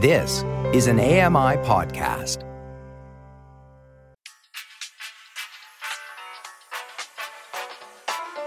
This 0.00 0.44
is 0.74 0.88
an 0.88 1.00
AMI 1.00 1.56
podcast. 1.64 2.42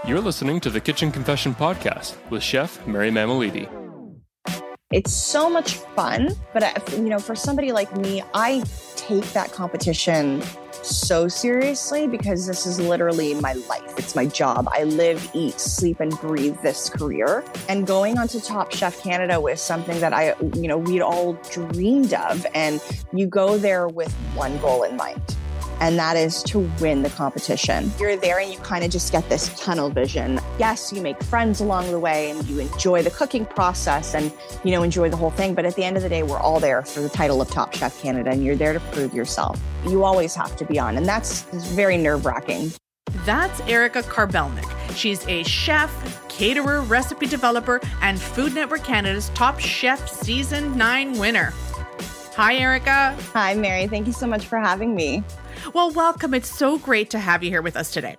You're 0.06 0.20
listening 0.20 0.60
to 0.60 0.70
the 0.70 0.80
Kitchen 0.80 1.10
Confession 1.10 1.56
Podcast 1.56 2.14
with 2.30 2.44
Chef 2.44 2.86
Mary 2.86 3.10
Mammoliti. 3.10 3.68
It's 4.92 5.12
so 5.12 5.50
much 5.50 5.74
fun, 5.96 6.36
but 6.52 6.88
you 6.92 7.08
know, 7.08 7.18
for 7.18 7.34
somebody 7.34 7.72
like 7.72 7.96
me, 7.96 8.22
I 8.32 8.62
take 8.94 9.24
that 9.32 9.50
competition 9.50 10.44
so 10.82 11.28
seriously 11.28 12.06
because 12.06 12.46
this 12.46 12.66
is 12.66 12.80
literally 12.80 13.34
my 13.34 13.54
life. 13.68 13.98
It's 13.98 14.14
my 14.14 14.26
job. 14.26 14.68
I 14.72 14.84
live, 14.84 15.30
eat, 15.34 15.58
sleep, 15.60 16.00
and 16.00 16.12
breathe 16.20 16.56
this 16.62 16.88
career. 16.88 17.44
And 17.68 17.86
going 17.86 18.18
on 18.18 18.28
to 18.28 18.40
Top 18.40 18.72
Chef 18.72 19.02
Canada 19.02 19.40
was 19.40 19.60
something 19.60 20.00
that 20.00 20.12
I, 20.12 20.34
you 20.54 20.68
know, 20.68 20.78
we'd 20.78 21.02
all 21.02 21.34
dreamed 21.50 22.14
of. 22.14 22.46
And 22.54 22.82
you 23.12 23.26
go 23.26 23.58
there 23.58 23.88
with 23.88 24.12
one 24.34 24.58
goal 24.58 24.82
in 24.82 24.96
mind 24.96 25.36
and 25.80 25.98
that 25.98 26.16
is 26.16 26.42
to 26.44 26.60
win 26.80 27.02
the 27.02 27.10
competition. 27.10 27.90
You're 27.98 28.16
there 28.16 28.38
and 28.38 28.52
you 28.52 28.58
kind 28.58 28.84
of 28.84 28.90
just 28.90 29.10
get 29.10 29.28
this 29.28 29.48
tunnel 29.58 29.90
vision. 29.90 30.40
Yes, 30.58 30.92
you 30.92 31.02
make 31.02 31.22
friends 31.24 31.60
along 31.60 31.90
the 31.90 31.98
way 31.98 32.30
and 32.30 32.46
you 32.46 32.60
enjoy 32.60 33.02
the 33.02 33.10
cooking 33.10 33.46
process 33.46 34.14
and 34.14 34.32
you 34.62 34.70
know 34.70 34.82
enjoy 34.82 35.08
the 35.10 35.16
whole 35.16 35.30
thing, 35.30 35.54
but 35.54 35.64
at 35.64 35.74
the 35.74 35.84
end 35.84 35.96
of 35.96 36.02
the 36.02 36.08
day 36.08 36.22
we're 36.22 36.38
all 36.38 36.60
there 36.60 36.82
for 36.82 37.00
the 37.00 37.08
title 37.08 37.40
of 37.40 37.50
Top 37.50 37.74
Chef 37.74 38.00
Canada 38.00 38.30
and 38.30 38.44
you're 38.44 38.56
there 38.56 38.72
to 38.72 38.80
prove 38.92 39.14
yourself. 39.14 39.60
You 39.86 40.04
always 40.04 40.34
have 40.34 40.56
to 40.56 40.64
be 40.64 40.78
on 40.78 40.96
and 40.96 41.06
that's 41.06 41.42
very 41.72 41.96
nerve-wracking. 41.96 42.72
That's 43.24 43.60
Erica 43.62 44.02
Karbelnik. 44.02 44.70
She's 44.94 45.26
a 45.26 45.42
chef, 45.42 46.28
caterer, 46.28 46.80
recipe 46.82 47.26
developer, 47.26 47.80
and 48.02 48.20
Food 48.20 48.54
Network 48.54 48.84
Canada's 48.84 49.30
Top 49.30 49.58
Chef 49.58 50.08
Season 50.08 50.76
9 50.76 51.18
winner. 51.18 51.52
Hi, 52.36 52.56
Erica. 52.56 53.16
Hi, 53.34 53.54
Mary. 53.54 53.86
Thank 53.86 54.06
you 54.06 54.12
so 54.12 54.26
much 54.26 54.46
for 54.46 54.58
having 54.58 54.94
me. 54.94 55.22
Well, 55.74 55.92
welcome. 55.92 56.34
It's 56.34 56.50
so 56.50 56.78
great 56.78 57.10
to 57.10 57.18
have 57.18 57.44
you 57.44 57.50
here 57.50 57.62
with 57.62 57.76
us 57.76 57.92
today. 57.92 58.16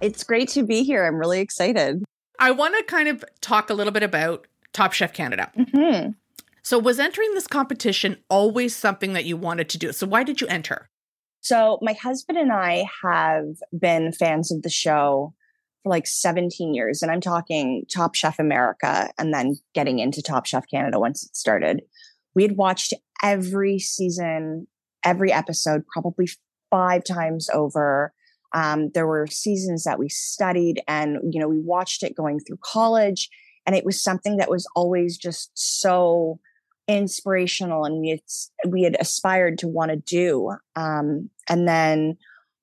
It's 0.00 0.22
great 0.22 0.48
to 0.50 0.62
be 0.62 0.84
here. 0.84 1.04
I'm 1.04 1.16
really 1.16 1.40
excited. 1.40 2.04
I 2.38 2.52
want 2.52 2.76
to 2.76 2.84
kind 2.84 3.08
of 3.08 3.24
talk 3.40 3.70
a 3.70 3.74
little 3.74 3.92
bit 3.92 4.02
about 4.02 4.46
Top 4.72 4.92
Chef 4.92 5.12
Canada. 5.12 5.50
Mm-hmm. 5.58 6.10
So, 6.62 6.78
was 6.78 6.98
entering 6.98 7.34
this 7.34 7.46
competition 7.46 8.18
always 8.28 8.76
something 8.76 9.14
that 9.14 9.24
you 9.24 9.36
wanted 9.36 9.68
to 9.70 9.78
do? 9.78 9.92
So, 9.92 10.06
why 10.06 10.22
did 10.22 10.40
you 10.40 10.46
enter? 10.46 10.88
So, 11.40 11.78
my 11.82 11.94
husband 11.94 12.38
and 12.38 12.52
I 12.52 12.86
have 13.02 13.46
been 13.78 14.12
fans 14.12 14.52
of 14.52 14.62
the 14.62 14.70
show 14.70 15.34
for 15.82 15.90
like 15.90 16.06
17 16.06 16.72
years, 16.74 17.02
and 17.02 17.10
I'm 17.10 17.20
talking 17.20 17.84
Top 17.92 18.14
Chef 18.14 18.38
America 18.38 19.10
and 19.18 19.34
then 19.34 19.56
getting 19.74 19.98
into 19.98 20.22
Top 20.22 20.46
Chef 20.46 20.64
Canada 20.70 21.00
once 21.00 21.24
it 21.24 21.34
started. 21.34 21.82
We 22.34 22.42
had 22.42 22.56
watched 22.56 22.94
every 23.22 23.78
season, 23.78 24.68
every 25.04 25.32
episode, 25.32 25.84
probably 25.92 26.28
five 26.70 27.04
times 27.04 27.48
over. 27.52 28.12
Um, 28.52 28.90
there 28.94 29.06
were 29.06 29.26
seasons 29.26 29.84
that 29.84 29.98
we 29.98 30.08
studied 30.08 30.82
and, 30.88 31.18
you 31.32 31.40
know, 31.40 31.48
we 31.48 31.60
watched 31.60 32.02
it 32.02 32.16
going 32.16 32.40
through 32.40 32.58
college. 32.62 33.28
And 33.66 33.76
it 33.76 33.84
was 33.84 34.02
something 34.02 34.38
that 34.38 34.50
was 34.50 34.66
always 34.74 35.16
just 35.16 35.50
so 35.54 36.40
inspirational 36.88 37.84
and 37.84 38.00
we 38.00 38.08
had, 38.08 38.20
we 38.68 38.82
had 38.82 38.96
aspired 38.98 39.58
to 39.58 39.68
want 39.68 39.92
to 39.92 39.96
do. 39.96 40.56
Um, 40.74 41.30
and 41.48 41.68
then 41.68 42.16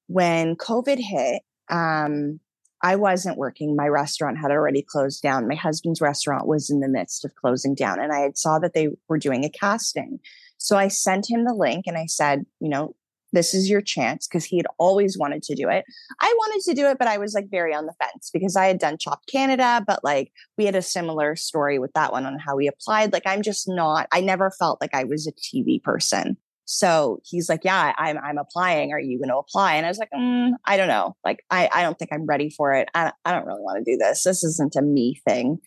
when 0.08 0.55
COVID 0.55 0.99
hit, 0.99 1.44
um, 1.69 2.39
I 2.83 2.95
wasn't 2.95 3.38
working. 3.38 3.75
My 3.75 3.88
restaurant 3.88 4.38
had 4.38 4.52
already 4.52 4.83
closed 4.83 5.23
down. 5.23 5.47
My 5.47 5.55
husband's 5.55 6.02
restaurant 6.02 6.45
was 6.45 6.69
in 6.69 6.80
the 6.80 6.88
midst 6.88 7.25
of 7.25 7.36
closing 7.36 7.73
down 7.73 7.99
and 7.99 8.11
I 8.11 8.19
had 8.19 8.38
saw 8.38 8.59
that 8.59 8.73
they 8.73 8.89
were 9.08 9.17
doing 9.17 9.45
a 9.45 9.49
casting. 9.49 10.19
So 10.58 10.77
I 10.77 10.88
sent 10.89 11.30
him 11.30 11.45
the 11.45 11.53
link 11.53 11.86
and 11.88 11.97
I 11.97 12.05
said, 12.08 12.45
you 12.59 12.69
know, 12.69 12.95
this 13.33 13.53
is 13.53 13.70
your 13.70 13.81
chance 13.81 14.28
because 14.28 14.45
he 14.45 14.58
had 14.58 14.67
always 14.78 15.17
wanted 15.17 15.44
to 15.44 15.56
do 15.56 15.70
it. 15.70 15.86
I 16.20 16.33
wanted 16.38 16.64
to 16.70 16.73
do 16.73 16.88
it, 16.88 16.97
but 16.97 17.08
I 17.08 17.17
was 17.17 17.33
like 17.33 17.49
very 17.49 17.73
on 17.73 17.86
the 17.86 17.93
fence 18.02 18.30
because 18.33 18.55
I 18.55 18.67
had 18.67 18.80
done 18.80 18.98
Chopped 18.98 19.27
Canada, 19.27 19.83
but 19.86 20.04
like 20.04 20.32
we 20.58 20.65
had 20.65 20.76
a 20.76 20.82
similar 20.82 21.36
story 21.36 21.80
with 21.80 21.93
that 21.93 22.11
one 22.11 22.26
on 22.26 22.39
how 22.39 22.55
we 22.55 22.67
applied. 22.67 23.14
Like 23.14 23.26
I'm 23.26 23.42
just 23.42 23.67
not, 23.67 24.08
I 24.11 24.21
never 24.21 24.52
felt 24.52 24.82
like 24.82 24.93
I 24.93 25.04
was 25.04 25.27
a 25.27 25.32
TV 25.33 25.82
person. 25.82 26.37
So 26.70 27.21
he's 27.23 27.48
like, 27.48 27.64
yeah, 27.64 27.93
I'm, 27.98 28.17
I'm 28.17 28.37
applying. 28.37 28.92
Are 28.92 28.99
you 28.99 29.17
going 29.17 29.30
to 29.30 29.37
apply? 29.37 29.76
And 29.76 29.86
I 29.86 29.89
was 29.89 29.99
like, 29.99 30.10
mm, 30.11 30.52
I 30.66 30.76
don't 30.76 30.89
know. 30.89 31.16
Like, 31.23 31.39
I, 31.49 31.70
I 31.73 31.82
don't 31.82 31.98
think 31.98 32.11
I'm 32.11 32.26
ready 32.26 32.49
for 32.49 32.73
it. 32.73 32.89
I, 32.93 33.14
I 33.23 33.32
don't 33.32 33.45
really 33.45 33.61
want 33.61 33.83
to 33.83 33.89
do 33.89 33.98
this. 33.98 34.23
This 34.23 34.43
isn't 34.43 34.76
a 34.76 34.82
me 34.82 35.21
thing. 35.26 35.60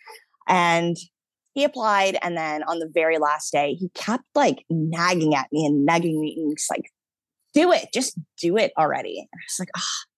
And 0.47 0.99
he 1.55 1.65
applied. 1.65 2.19
And 2.21 2.37
then 2.37 2.63
on 2.65 2.81
the 2.81 2.91
very 2.93 3.17
last 3.17 3.51
day, 3.51 3.75
he 3.75 3.89
kept 3.95 4.25
like 4.35 4.65
nagging 4.69 5.35
at 5.35 5.49
me 5.53 5.65
and 5.65 5.87
nagging 5.87 6.21
me. 6.21 6.37
And 6.37 6.59
like, 6.71 6.91
do 7.55 7.73
it. 7.73 7.89
Just 7.93 8.19
do 8.41 8.57
it 8.57 8.73
already. 8.79 9.19
And 9.19 9.29
I 9.33 9.45
was 9.47 9.59
like, 9.59 9.71
oh, 9.77 10.11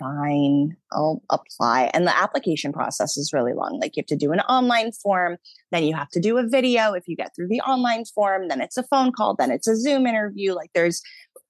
fine, 0.00 0.76
I'll 0.92 1.22
apply. 1.30 1.90
And 1.94 2.06
the 2.06 2.16
application 2.16 2.72
process 2.72 3.16
is 3.16 3.32
really 3.32 3.52
long. 3.52 3.78
Like 3.80 3.96
you 3.96 4.02
have 4.02 4.06
to 4.06 4.16
do 4.16 4.32
an 4.32 4.40
online 4.40 4.92
form, 4.92 5.36
then 5.70 5.84
you 5.84 5.94
have 5.94 6.08
to 6.10 6.20
do 6.20 6.38
a 6.38 6.48
video. 6.48 6.92
If 6.94 7.04
you 7.06 7.16
get 7.16 7.32
through 7.36 7.48
the 7.48 7.60
online 7.60 8.04
form, 8.06 8.48
then 8.48 8.60
it's 8.60 8.76
a 8.76 8.82
phone 8.84 9.12
call, 9.12 9.36
then 9.36 9.50
it's 9.50 9.68
a 9.68 9.76
Zoom 9.76 10.06
interview. 10.06 10.54
Like 10.54 10.70
there's 10.74 11.02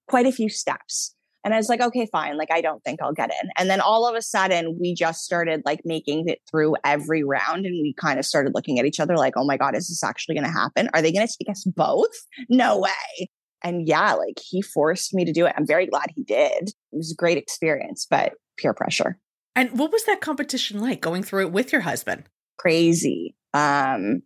quite 0.09 0.27
a 0.27 0.33
few 0.33 0.49
steps. 0.49 1.15
And 1.43 1.55
I 1.55 1.57
was 1.57 1.71
like, 1.71 1.81
okay, 1.81 2.07
fine. 2.13 2.37
Like, 2.37 2.51
I 2.53 2.61
don't 2.61 2.85
think 2.85 3.01
I'll 3.01 3.15
get 3.15 3.31
in. 3.43 3.49
And 3.57 3.71
then 3.71 3.81
all 3.81 4.07
of 4.07 4.15
a 4.15 4.21
sudden, 4.21 4.77
we 4.79 4.93
just 4.95 5.25
started 5.25 5.63
like 5.65 5.81
making 5.87 6.29
it 6.29 6.39
through 6.51 6.77
every 6.85 7.25
round. 7.25 7.65
And 7.65 7.81
we 7.81 7.95
kind 7.99 8.19
of 8.19 8.27
started 8.27 8.53
looking 8.55 8.79
at 8.79 8.85
each 8.85 9.01
other 9.01 9.17
like, 9.17 9.35
oh 9.39 9.47
my 9.47 9.57
God, 9.57 9.75
is 9.75 9.89
this 9.89 10.05
actually 10.05 10.35
going 10.35 10.45
to 10.45 10.51
happen? 10.51 10.91
Are 10.93 11.01
they 11.01 11.11
going 11.11 11.27
to 11.27 11.35
take 11.41 11.51
us 11.51 11.65
both? 11.65 12.11
No 12.51 12.79
way. 12.79 13.31
And 13.63 13.87
yeah, 13.87 14.15
like 14.15 14.39
he 14.39 14.63
forced 14.63 15.15
me 15.15 15.25
to 15.25 15.33
do 15.33 15.47
it. 15.47 15.55
I'm 15.57 15.67
very 15.67 15.87
glad 15.87 16.07
he 16.15 16.23
did. 16.23 16.69
It 16.69 16.97
was 16.97 17.13
a 17.13 17.17
great 17.17 17.39
experience, 17.39 18.07
but 18.09 18.35
peer 18.57 18.75
pressure. 18.75 19.19
And 19.57 19.79
what 19.79 19.93
was 19.93 20.05
that 20.05 20.21
competition 20.21 20.81
like 20.81 21.01
going 21.01 21.23
through 21.23 21.47
it 21.47 21.53
with 21.53 21.73
your 21.73 21.83
husband? 21.83 22.25
Crazy. 22.59 23.35
Um 23.53 24.23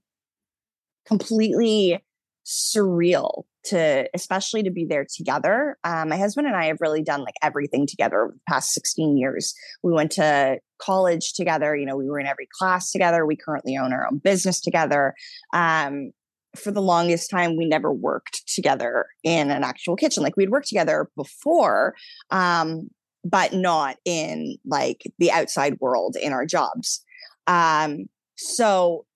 completely 1.06 2.02
surreal 2.46 3.44
to 3.64 4.08
especially 4.14 4.62
to 4.62 4.70
be 4.70 4.84
there 4.84 5.06
together. 5.08 5.78
Um, 5.84 6.10
my 6.10 6.18
husband 6.18 6.46
and 6.46 6.54
I 6.54 6.66
have 6.66 6.80
really 6.80 7.02
done 7.02 7.22
like 7.22 7.34
everything 7.42 7.86
together 7.86 8.22
over 8.22 8.32
the 8.32 8.40
past 8.52 8.72
16 8.72 9.16
years. 9.16 9.54
We 9.82 9.92
went 9.92 10.12
to 10.12 10.58
college 10.78 11.32
together, 11.32 11.74
you 11.74 11.86
know, 11.86 11.96
we 11.96 12.08
were 12.08 12.20
in 12.20 12.26
every 12.26 12.48
class 12.58 12.90
together. 12.90 13.24
We 13.24 13.36
currently 13.36 13.76
own 13.76 13.92
our 13.92 14.06
own 14.06 14.18
business 14.18 14.60
together. 14.60 15.14
Um, 15.54 16.12
for 16.56 16.70
the 16.70 16.82
longest 16.82 17.30
time 17.30 17.56
we 17.56 17.66
never 17.66 17.92
worked 17.92 18.42
together 18.46 19.06
in 19.22 19.50
an 19.50 19.64
actual 19.64 19.96
kitchen 19.96 20.22
like 20.22 20.36
we'd 20.36 20.50
worked 20.50 20.68
together 20.68 21.08
before 21.16 21.94
um, 22.30 22.88
but 23.24 23.52
not 23.54 23.96
in 24.04 24.56
like 24.66 25.02
the 25.18 25.32
outside 25.32 25.78
world 25.80 26.16
in 26.20 26.32
our 26.32 26.44
jobs. 26.44 27.02
Um, 27.46 28.06
so 28.36 29.06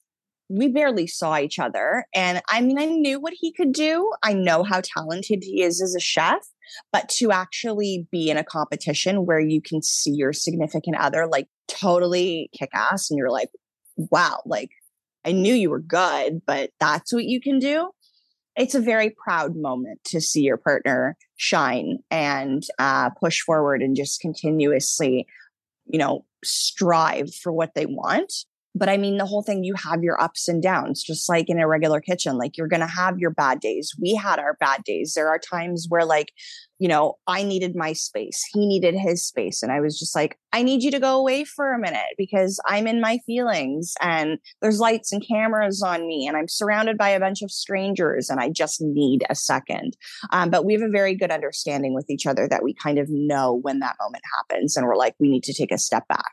we 0.49 0.69
barely 0.69 1.07
saw 1.07 1.37
each 1.37 1.59
other 1.59 2.07
and 2.15 2.41
i 2.49 2.63
mean 2.63 2.79
i 2.79 2.87
knew 2.87 3.21
what 3.21 3.35
he 3.37 3.53
could 3.53 3.73
do. 3.73 4.11
I 4.23 4.33
know 4.33 4.63
how 4.63 4.81
talented 4.83 5.43
he 5.43 5.63
is 5.63 5.83
as 5.83 5.95
a 5.95 6.01
chef 6.01 6.39
but 6.91 7.09
to 7.09 7.33
actually 7.33 8.07
be 8.11 8.31
in 8.31 8.39
a 8.39 8.45
competition 8.45 9.27
where 9.27 9.41
you 9.41 9.61
can 9.61 9.83
see 9.83 10.13
your 10.13 10.33
significant 10.33 10.97
other 10.97 11.27
like 11.27 11.49
totally 11.67 12.49
kick 12.59 12.71
ass 12.73 13.11
and 13.11 13.19
you're 13.19 13.31
like 13.31 13.51
wow 13.97 14.41
like 14.47 14.71
I 15.25 15.33
knew 15.33 15.55
you 15.55 15.71
were 15.71 15.81
good, 15.81 16.43
but 16.47 16.71
that's 16.81 17.13
what 17.13 17.25
you 17.25 17.41
can 17.41 17.59
do. 17.59 17.91
It's 18.57 18.75
a 18.75 18.81
very 18.81 19.11
proud 19.11 19.55
moment 19.57 20.01
to 20.07 20.21
see 20.21 20.43
your 20.43 20.57
partner 20.57 21.17
shine 21.37 21.99
and 22.11 22.65
uh, 22.79 23.11
push 23.11 23.41
forward 23.41 23.83
and 23.83 23.95
just 23.95 24.21
continuously, 24.21 25.27
you 25.87 25.99
know, 25.99 26.25
strive 26.45 27.35
for 27.35 27.53
what 27.53 27.75
they 27.75 27.87
want. 27.87 28.33
But 28.75 28.89
I 28.89 28.97
mean, 28.97 29.17
the 29.17 29.27
whole 29.27 29.43
thing, 29.43 29.65
you 29.65 29.75
have 29.75 30.03
your 30.03 30.21
ups 30.21 30.47
and 30.49 30.63
downs, 30.63 31.03
just 31.03 31.29
like 31.29 31.49
in 31.49 31.59
a 31.59 31.67
regular 31.67 32.01
kitchen. 32.01 32.37
Like 32.37 32.57
you're 32.57 32.69
going 32.69 32.81
to 32.81 32.87
have 32.87 33.19
your 33.19 33.31
bad 33.31 33.61
days. 33.61 33.93
We 34.01 34.15
had 34.15 34.39
our 34.39 34.57
bad 34.61 34.85
days. 34.85 35.15
There 35.15 35.29
are 35.29 35.39
times 35.39 35.87
where, 35.89 36.05
like, 36.05 36.33
you 36.79 36.87
know, 36.87 37.17
I 37.27 37.43
needed 37.43 37.75
my 37.75 37.93
space. 37.93 38.45
He 38.53 38.67
needed 38.67 38.95
his 38.95 39.25
space. 39.27 39.63
And 39.63 39.73
I 39.73 39.81
was 39.81 39.99
just 39.99 40.15
like, 40.15 40.39
I 40.53 40.63
need 40.63 40.83
you 40.83 40.91
to 40.93 41.01
go 41.01 41.19
away 41.19 41.45
for 41.45 41.73
a 41.73 41.79
minute 41.79 42.15
because 42.17 42.61
I'm 42.67 42.87
in 42.87 43.01
my 43.01 43.19
feelings 43.27 43.95
and 44.01 44.39
there's 44.63 44.79
lights 44.79 45.13
and 45.13 45.27
cameras 45.27 45.83
on 45.83 46.07
me 46.07 46.27
and 46.27 46.37
I'm 46.37 46.47
surrounded 46.47 46.97
by 46.97 47.09
a 47.09 47.21
bunch 47.21 47.43
of 47.43 47.51
strangers 47.51 48.31
and 48.31 48.41
I 48.41 48.49
just 48.49 48.81
need 48.81 49.25
a 49.29 49.35
second. 49.35 49.97
Um, 50.31 50.51
but 50.51 50.65
we 50.65 50.73
have 50.73 50.83
a 50.83 50.89
very 50.89 51.17
good 51.17 51.33
understanding 51.33 51.95
with 51.95 52.09
each 52.11 52.27
other 52.27 52.47
that 52.49 52.63
we 52.63 52.75
kind 52.75 52.99
of 52.99 53.09
know 53.11 53.55
when 53.55 53.81
that 53.81 53.97
moment 54.01 54.23
happens 54.37 54.77
and 54.77 54.87
we're 54.87 54.97
like, 54.97 55.17
we 55.19 55.29
need 55.29 55.45
to 55.45 55.53
take 55.53 55.73
a 55.73 55.79
step 55.79 56.07
back. 56.07 56.33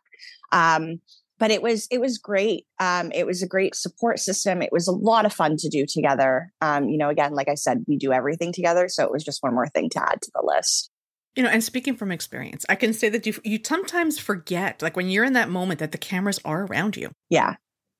Um, 0.51 1.01
but 1.39 1.51
it 1.51 1.61
was 1.61 1.87
it 1.91 1.99
was 1.99 2.17
great. 2.17 2.65
Um, 2.79 3.11
it 3.13 3.25
was 3.25 3.41
a 3.43 3.47
great 3.47 3.75
support 3.75 4.19
system. 4.19 4.61
It 4.61 4.71
was 4.71 4.87
a 4.87 4.91
lot 4.91 5.25
of 5.25 5.33
fun 5.33 5.57
to 5.57 5.69
do 5.69 5.85
together. 5.87 6.51
Um, 6.61 6.89
you 6.89 6.97
know, 6.97 7.09
again, 7.09 7.33
like 7.33 7.49
I 7.49 7.55
said, 7.55 7.83
we 7.87 7.97
do 7.97 8.11
everything 8.13 8.53
together, 8.53 8.87
so 8.87 9.03
it 9.03 9.11
was 9.11 9.23
just 9.23 9.43
one 9.43 9.53
more 9.53 9.67
thing 9.67 9.89
to 9.91 10.01
add 10.01 10.21
to 10.21 10.31
the 10.33 10.43
list. 10.45 10.89
You 11.35 11.43
know, 11.43 11.49
and 11.49 11.61
speaking 11.63 11.95
from 11.97 12.11
experience, 12.11 12.65
I 12.69 12.75
can 12.75 12.93
say 12.93 13.09
that 13.09 13.25
you 13.25 13.33
you 13.43 13.59
sometimes 13.63 14.19
forget, 14.19 14.81
like 14.81 14.95
when 14.95 15.09
you're 15.09 15.25
in 15.25 15.33
that 15.33 15.49
moment, 15.49 15.79
that 15.79 15.91
the 15.91 15.97
cameras 15.97 16.39
are 16.45 16.63
around 16.63 16.95
you. 16.95 17.11
Yeah, 17.29 17.55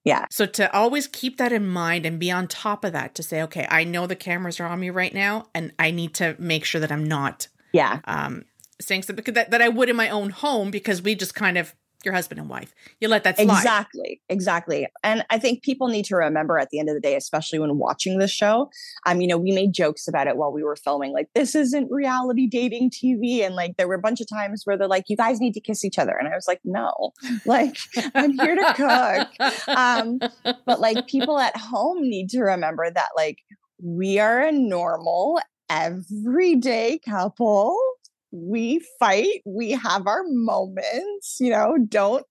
Yeah. 0.05 0.25
So 0.31 0.45
to 0.45 0.73
always 0.73 1.07
keep 1.07 1.37
that 1.37 1.51
in 1.51 1.67
mind 1.67 2.05
and 2.05 2.17
be 2.19 2.31
on 2.31 2.47
top 2.47 2.85
of 2.85 2.93
that 2.93 3.15
to 3.15 3.23
say, 3.23 3.41
okay, 3.41 3.67
I 3.69 3.83
know 3.83 4.07
the 4.07 4.15
cameras 4.15 4.59
are 4.61 4.67
on 4.67 4.79
me 4.79 4.89
right 4.89 5.13
now 5.13 5.47
and 5.53 5.73
I 5.77 5.91
need 5.91 6.13
to 6.15 6.35
make 6.39 6.63
sure 6.63 6.79
that 6.79 6.91
I'm 6.93 7.03
not 7.07 7.49
Yeah. 7.73 7.99
um 8.05 8.45
saying 8.79 9.03
something 9.03 9.33
that, 9.33 9.51
that 9.51 9.61
I 9.61 9.69
would 9.69 9.89
in 9.89 9.95
my 9.95 10.09
own 10.09 10.29
home 10.29 10.69
because 10.71 11.01
we 11.01 11.15
just 11.15 11.33
kind 11.35 11.57
of 11.57 11.73
your 12.05 12.13
husband 12.13 12.39
and 12.39 12.49
wife. 12.49 12.73
You 13.01 13.07
let 13.07 13.23
that 13.23 13.37
slide. 13.37 13.57
Exactly. 13.57 14.21
Exactly. 14.29 14.87
And 15.03 15.25
I 15.29 15.39
think 15.39 15.63
people 15.63 15.87
need 15.87 16.05
to 16.05 16.15
remember 16.15 16.57
at 16.57 16.69
the 16.69 16.79
end 16.79 16.89
of 16.89 16.95
the 16.95 17.01
day, 17.01 17.15
especially 17.15 17.59
when 17.59 17.77
watching 17.77 18.19
this 18.19 18.31
show, 18.31 18.69
um, 19.05 19.21
you 19.21 19.27
know, 19.27 19.37
we 19.37 19.51
made 19.51 19.73
jokes 19.73 20.07
about 20.07 20.27
it 20.27 20.37
while 20.37 20.51
we 20.51 20.63
were 20.63 20.75
filming, 20.75 21.11
like, 21.11 21.27
this 21.33 21.55
isn't 21.55 21.91
reality 21.91 22.47
dating 22.47 22.91
TV. 22.91 23.45
And 23.45 23.55
like, 23.55 23.77
there 23.77 23.87
were 23.87 23.95
a 23.95 23.99
bunch 23.99 24.21
of 24.21 24.29
times 24.29 24.61
where 24.65 24.77
they're 24.77 24.87
like, 24.87 25.05
you 25.09 25.17
guys 25.17 25.39
need 25.39 25.53
to 25.53 25.61
kiss 25.61 25.83
each 25.83 25.97
other. 25.97 26.15
And 26.17 26.27
I 26.27 26.35
was 26.35 26.47
like, 26.47 26.61
no, 26.63 27.11
like, 27.45 27.77
I'm 28.13 28.31
here 28.37 28.55
to 28.55 28.73
cook. 28.75 29.67
Um, 29.67 30.19
but 30.65 30.79
like, 30.79 31.07
people 31.07 31.39
at 31.39 31.57
home 31.57 32.01
need 32.01 32.29
to 32.29 32.41
remember 32.41 32.89
that, 32.89 33.09
like, 33.17 33.39
we 33.81 34.19
are 34.19 34.41
a 34.41 34.51
normal, 34.51 35.39
everyday 35.69 36.99
couple 37.07 37.77
we 38.35 38.85
fight, 38.99 39.41
we 39.45 39.71
have 39.71 40.07
our 40.07 40.23
moments, 40.27 41.37
you 41.39 41.51
know, 41.51 41.77
don't 41.87 42.25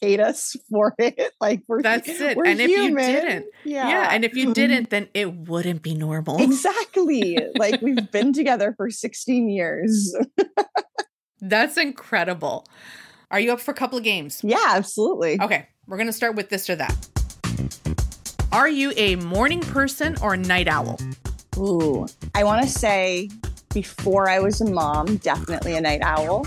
hate 0.00 0.20
us 0.20 0.56
for 0.70 0.94
it. 0.98 1.32
Like 1.40 1.62
we're 1.68 1.82
That's 1.82 2.08
it. 2.08 2.36
We're 2.36 2.46
and 2.46 2.60
if 2.60 2.68
human. 2.68 3.04
you 3.04 3.20
didn't, 3.20 3.46
yeah. 3.64 3.88
yeah. 3.88 4.08
and 4.12 4.24
if 4.24 4.34
you 4.34 4.52
didn't, 4.54 4.90
then 4.90 5.08
it 5.14 5.32
wouldn't 5.32 5.82
be 5.82 5.94
normal. 5.94 6.42
exactly. 6.42 7.38
like 7.56 7.80
we've 7.82 8.10
been 8.10 8.32
together 8.32 8.74
for 8.76 8.90
16 8.90 9.48
years. 9.48 10.14
That's 11.40 11.76
incredible. 11.76 12.66
Are 13.30 13.40
you 13.40 13.52
up 13.52 13.60
for 13.60 13.70
a 13.70 13.74
couple 13.74 13.98
of 13.98 14.04
games? 14.04 14.40
yeah, 14.44 14.72
absolutely. 14.74 15.40
Okay, 15.40 15.68
we're 15.86 15.98
gonna 15.98 16.12
start 16.12 16.34
with 16.34 16.48
this 16.48 16.68
or 16.70 16.76
that. 16.76 17.08
Are 18.52 18.68
you 18.68 18.92
a 18.96 19.16
morning 19.16 19.60
person 19.60 20.16
or 20.22 20.34
a 20.34 20.36
night 20.36 20.68
owl? 20.68 20.98
Ooh, 21.58 22.06
I 22.34 22.44
want 22.44 22.62
to 22.64 22.68
say 22.68 23.28
before 23.80 24.30
I 24.30 24.38
was 24.38 24.62
a 24.62 24.70
mom, 24.70 25.18
definitely 25.18 25.76
a 25.76 25.80
night 25.82 26.00
owl. 26.00 26.46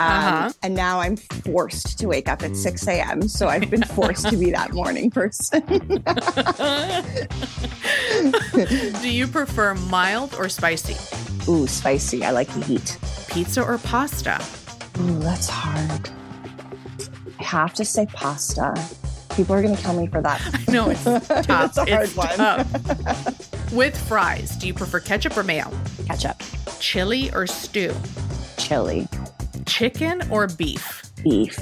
Uh-huh. 0.00 0.52
And 0.62 0.74
now 0.74 1.00
I'm 1.00 1.16
forced 1.16 1.98
to 1.98 2.06
wake 2.08 2.26
up 2.26 2.42
at 2.42 2.56
6 2.56 2.88
a.m. 2.88 3.28
So 3.28 3.48
I've 3.48 3.68
been 3.68 3.82
forced 3.82 4.26
to 4.30 4.36
be 4.38 4.50
that 4.52 4.72
morning 4.72 5.10
person. 5.10 5.60
Do 9.02 9.10
you 9.10 9.26
prefer 9.26 9.74
mild 9.74 10.34
or 10.38 10.48
spicy? 10.48 10.96
Ooh, 11.50 11.66
spicy. 11.66 12.24
I 12.24 12.30
like 12.30 12.48
the 12.54 12.64
heat. 12.64 12.96
Pizza 13.28 13.62
or 13.62 13.76
pasta? 13.78 14.40
Ooh, 15.00 15.18
that's 15.18 15.48
hard. 15.50 16.08
I 17.38 17.42
have 17.44 17.74
to 17.74 17.84
say 17.84 18.06
pasta. 18.06 18.72
People 19.36 19.54
are 19.56 19.62
going 19.62 19.74
to 19.76 19.82
kill 19.82 19.94
me 19.94 20.06
for 20.06 20.22
that. 20.22 20.40
No, 20.68 20.88
it's 20.90 21.04
tough. 21.04 21.26
That's 21.46 21.76
a 21.78 21.84
hard 21.84 22.04
It's 22.04 22.16
one. 22.16 22.28
tough. 22.36 23.72
With 23.72 23.96
fries, 24.08 24.56
do 24.56 24.66
you 24.66 24.74
prefer 24.74 25.00
ketchup 25.00 25.36
or 25.36 25.42
mayo? 25.42 25.70
Ketchup, 26.06 26.42
Chili 26.80 27.30
or 27.32 27.46
stew? 27.46 27.94
chili, 28.58 29.06
Chicken 29.66 30.22
or 30.30 30.46
beef? 30.48 31.02
beef. 31.22 31.58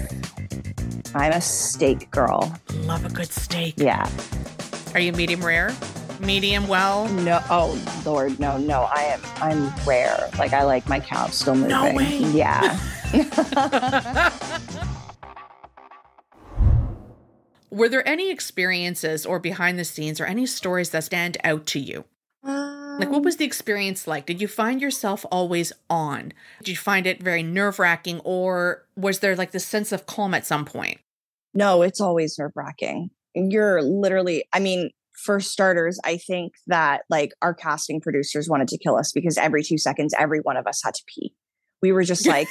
I'm 1.14 1.32
a 1.32 1.40
steak 1.40 2.10
girl. 2.10 2.54
Love 2.84 3.04
a 3.04 3.08
good 3.08 3.30
steak. 3.32 3.74
Yeah. 3.76 4.08
Are 4.94 5.00
you 5.00 5.12
medium 5.12 5.44
rare? 5.44 5.74
Medium 6.20 6.68
well? 6.68 7.08
No. 7.08 7.42
Oh 7.50 7.78
Lord, 8.04 8.38
no, 8.38 8.58
no. 8.58 8.82
I 8.94 9.02
am. 9.04 9.20
I'm 9.36 9.72
rare. 9.86 10.28
Like 10.38 10.52
I 10.52 10.64
like 10.64 10.88
my 10.88 11.00
cow 11.00 11.26
still 11.28 11.54
moving. 11.54 11.70
No 11.70 11.94
way. 11.94 12.18
Yeah. 12.18 12.78
Were 17.70 17.88
there 17.88 18.06
any 18.06 18.30
experiences 18.30 19.24
or 19.24 19.38
behind 19.38 19.78
the 19.78 19.84
scenes 19.84 20.20
or 20.20 20.26
any 20.26 20.44
stories 20.46 20.90
that 20.90 21.04
stand 21.04 21.36
out 21.44 21.66
to 21.68 21.78
you? 21.78 22.04
Like, 23.00 23.10
what 23.10 23.22
was 23.22 23.36
the 23.36 23.44
experience 23.44 24.06
like? 24.06 24.26
Did 24.26 24.40
you 24.40 24.48
find 24.48 24.80
yourself 24.80 25.24
always 25.30 25.72
on? 25.88 26.32
Did 26.58 26.68
you 26.68 26.76
find 26.76 27.06
it 27.06 27.22
very 27.22 27.42
nerve 27.42 27.78
wracking, 27.78 28.20
or 28.20 28.86
was 28.96 29.20
there 29.20 29.34
like 29.34 29.52
this 29.52 29.66
sense 29.66 29.92
of 29.92 30.06
calm 30.06 30.34
at 30.34 30.46
some 30.46 30.64
point? 30.64 31.00
No, 31.54 31.82
it's 31.82 32.00
always 32.00 32.38
nerve 32.38 32.52
wracking. 32.54 33.10
You're 33.34 33.82
literally, 33.82 34.44
I 34.52 34.60
mean, 34.60 34.90
for 35.24 35.40
starters, 35.40 35.98
I 36.04 36.16
think 36.16 36.54
that 36.66 37.02
like 37.10 37.32
our 37.42 37.54
casting 37.54 38.00
producers 38.00 38.48
wanted 38.48 38.68
to 38.68 38.78
kill 38.78 38.96
us 38.96 39.12
because 39.12 39.36
every 39.36 39.62
two 39.62 39.78
seconds, 39.78 40.14
every 40.18 40.40
one 40.40 40.56
of 40.56 40.66
us 40.66 40.80
had 40.84 40.94
to 40.94 41.02
pee. 41.06 41.34
We 41.82 41.92
were 41.92 42.04
just 42.04 42.26
like, 42.26 42.48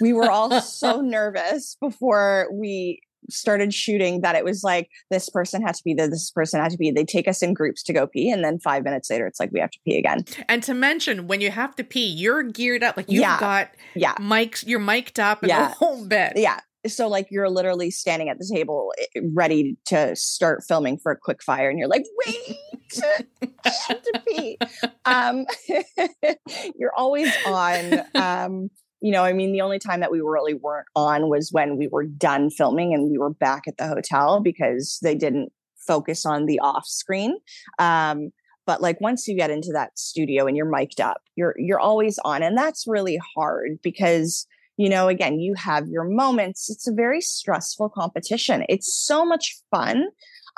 we 0.00 0.12
were 0.12 0.30
all 0.30 0.60
so 0.60 1.00
nervous 1.02 1.76
before 1.80 2.48
we 2.52 3.00
started 3.30 3.72
shooting 3.74 4.20
that 4.22 4.34
it 4.36 4.44
was 4.44 4.62
like 4.62 4.88
this 5.10 5.28
person 5.28 5.62
had 5.62 5.74
to 5.74 5.82
be 5.84 5.94
there, 5.94 6.08
this 6.08 6.30
person 6.30 6.60
had 6.60 6.70
to 6.72 6.78
be. 6.78 6.90
They 6.90 7.04
take 7.04 7.28
us 7.28 7.42
in 7.42 7.54
groups 7.54 7.82
to 7.84 7.92
go 7.92 8.06
pee, 8.06 8.30
and 8.30 8.44
then 8.44 8.58
five 8.58 8.84
minutes 8.84 9.10
later, 9.10 9.26
it's 9.26 9.40
like 9.40 9.50
we 9.52 9.60
have 9.60 9.70
to 9.70 9.78
pee 9.86 9.98
again. 9.98 10.24
And 10.48 10.62
to 10.64 10.74
mention, 10.74 11.26
when 11.26 11.40
you 11.40 11.50
have 11.50 11.74
to 11.76 11.84
pee, 11.84 12.06
you're 12.06 12.42
geared 12.42 12.82
up, 12.82 12.96
like 12.96 13.10
you've 13.10 13.20
Yeah. 13.22 13.38
got 13.40 13.70
Yeah, 13.94 14.14
mics, 14.16 14.64
you're 14.66 14.78
mic'd 14.80 15.20
up, 15.20 15.42
and 15.42 15.48
Yeah. 15.48 15.68
the 15.68 15.74
whole 15.74 16.06
bit. 16.06 16.32
yeah. 16.36 16.60
So 16.86 17.08
like 17.08 17.26
you're 17.30 17.50
literally 17.50 17.90
standing 17.90 18.28
at 18.28 18.38
the 18.38 18.48
table 18.54 18.92
eh, 19.16 19.20
ready 19.32 19.76
to 19.86 20.14
start 20.14 20.62
filming 20.66 20.96
for 20.98 21.10
a 21.12 21.16
quick 21.16 21.42
fire, 21.42 21.68
and 21.68 21.78
you're 21.78 21.88
like, 21.88 22.04
wait, 22.26 22.56
I 23.66 23.70
have 23.88 24.02
to 24.02 24.22
pee. 24.26 24.58
Um, 25.04 25.44
you're 26.78 26.94
always 26.96 27.36
on. 27.44 28.00
Um, 28.14 28.70
you 29.00 29.12
know, 29.12 29.24
I 29.24 29.32
mean, 29.32 29.52
the 29.52 29.60
only 29.60 29.78
time 29.78 30.00
that 30.00 30.10
we 30.10 30.20
really 30.20 30.54
weren't 30.54 30.88
on 30.96 31.28
was 31.28 31.50
when 31.52 31.76
we 31.76 31.88
were 31.88 32.04
done 32.04 32.50
filming 32.50 32.94
and 32.94 33.10
we 33.10 33.18
were 33.18 33.30
back 33.30 33.68
at 33.68 33.76
the 33.76 33.86
hotel 33.86 34.40
because 34.40 34.98
they 35.02 35.14
didn't 35.14 35.52
focus 35.76 36.26
on 36.26 36.46
the 36.46 36.58
off 36.58 36.86
screen. 36.86 37.38
Um, 37.78 38.30
but 38.66 38.82
like 38.82 39.00
once 39.00 39.26
you 39.26 39.36
get 39.36 39.50
into 39.50 39.70
that 39.72 39.98
studio 39.98 40.46
and 40.46 40.56
you're 40.56 40.70
mic'd 40.70 41.00
up, 41.00 41.22
you're 41.36 41.54
you're 41.56 41.80
always 41.80 42.18
on, 42.24 42.42
and 42.42 42.56
that's 42.56 42.84
really 42.86 43.18
hard 43.34 43.78
because 43.82 44.46
you 44.76 44.90
know 44.90 45.08
again 45.08 45.38
you 45.40 45.54
have 45.54 45.88
your 45.88 46.04
moments. 46.04 46.68
It's 46.68 46.86
a 46.86 46.92
very 46.92 47.22
stressful 47.22 47.88
competition. 47.88 48.64
It's 48.68 48.92
so 48.94 49.24
much 49.24 49.58
fun. 49.70 50.08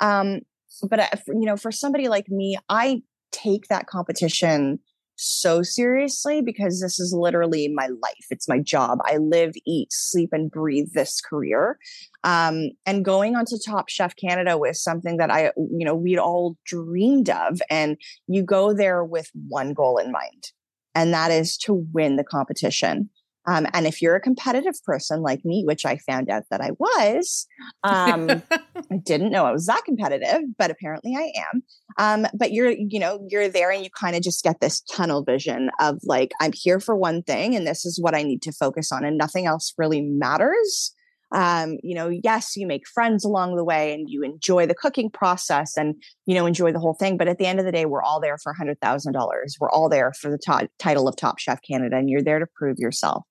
Um 0.01 0.41
but 0.89 0.99
uh, 0.99 1.07
you 1.27 1.45
know 1.45 1.57
for 1.57 1.71
somebody 1.71 2.07
like 2.07 2.29
me 2.29 2.57
i 2.69 3.01
take 3.31 3.67
that 3.67 3.87
competition 3.87 4.79
so 5.21 5.61
seriously 5.61 6.41
because 6.41 6.81
this 6.81 6.99
is 6.99 7.13
literally 7.13 7.67
my 7.67 7.87
life. 7.87 8.25
It's 8.29 8.49
my 8.49 8.59
job. 8.59 8.99
I 9.05 9.17
live 9.17 9.53
eat 9.65 9.91
sleep 9.91 10.29
and 10.31 10.49
breathe 10.49 10.89
this 10.93 11.21
career. 11.21 11.77
Um 12.23 12.69
and 12.85 13.05
going 13.05 13.35
on 13.35 13.45
to 13.45 13.59
top 13.59 13.89
chef 13.89 14.15
canada 14.15 14.57
was 14.57 14.81
something 14.81 15.17
that 15.17 15.31
i 15.31 15.51
you 15.57 15.85
know 15.85 15.95
we'd 15.95 16.19
all 16.19 16.57
dreamed 16.65 17.29
of 17.29 17.61
and 17.69 17.97
you 18.27 18.43
go 18.43 18.73
there 18.73 19.03
with 19.03 19.29
one 19.47 19.73
goal 19.73 19.97
in 19.97 20.11
mind 20.11 20.51
and 20.93 21.13
that 21.13 21.31
is 21.31 21.57
to 21.57 21.73
win 21.73 22.17
the 22.17 22.23
competition 22.23 23.09
um, 23.47 23.65
and 23.73 23.87
if 23.87 24.01
you're 24.01 24.15
a 24.15 24.21
competitive 24.21 24.75
person 24.83 25.21
like 25.21 25.43
me, 25.43 25.63
which 25.65 25.85
I 25.85 25.97
found 25.97 26.29
out 26.29 26.43
that 26.51 26.61
I 26.61 26.71
was, 26.77 27.47
um, 27.83 28.29
I 28.51 28.97
didn't 29.03 29.31
know 29.31 29.45
I 29.45 29.51
was 29.51 29.65
that 29.65 29.83
competitive, 29.83 30.41
but 30.57 30.69
apparently 30.69 31.15
I 31.15 31.31
am. 31.51 31.63
Um, 31.97 32.27
but 32.33 32.51
you're, 32.51 32.71
you 32.71 32.99
know, 32.99 33.25
you're 33.29 33.49
there 33.49 33.71
and 33.71 33.83
you 33.83 33.89
kind 33.99 34.15
of 34.15 34.21
just 34.21 34.43
get 34.43 34.59
this 34.59 34.81
tunnel 34.81 35.23
vision 35.23 35.71
of 35.79 35.99
like, 36.03 36.31
I'm 36.39 36.53
here 36.53 36.79
for 36.79 36.95
one 36.95 37.23
thing 37.23 37.55
and 37.55 37.65
this 37.65 37.85
is 37.85 37.99
what 37.99 38.15
I 38.15 38.23
need 38.23 38.41
to 38.43 38.51
focus 38.51 38.91
on 38.91 39.03
and 39.03 39.17
nothing 39.17 39.47
else 39.47 39.73
really 39.77 40.01
matters. 40.01 40.93
Um, 41.31 41.77
you 41.83 41.95
know, 41.95 42.09
yes, 42.09 42.55
you 42.55 42.67
make 42.67 42.87
friends 42.87 43.23
along 43.23 43.55
the 43.55 43.63
way 43.63 43.93
and 43.93 44.09
you 44.09 44.23
enjoy 44.23 44.65
the 44.65 44.75
cooking 44.75 45.09
process 45.09 45.77
and, 45.77 45.95
you 46.25 46.35
know, 46.35 46.45
enjoy 46.45 46.71
the 46.71 46.79
whole 46.79 46.93
thing. 46.93 47.17
But 47.17 47.27
at 47.27 47.37
the 47.37 47.45
end 47.45 47.59
of 47.59 47.65
the 47.65 47.71
day, 47.71 47.85
we're 47.85 48.03
all 48.03 48.19
there 48.19 48.37
for 48.37 48.53
$100,000. 48.53 49.51
We're 49.59 49.71
all 49.71 49.89
there 49.89 50.11
for 50.19 50.29
the 50.29 50.37
to- 50.39 50.69
title 50.79 51.07
of 51.07 51.15
Top 51.15 51.39
Chef 51.39 51.59
Canada 51.61 51.97
and 51.97 52.09
you're 52.09 52.23
there 52.23 52.39
to 52.39 52.47
prove 52.55 52.77
yourself. 52.79 53.23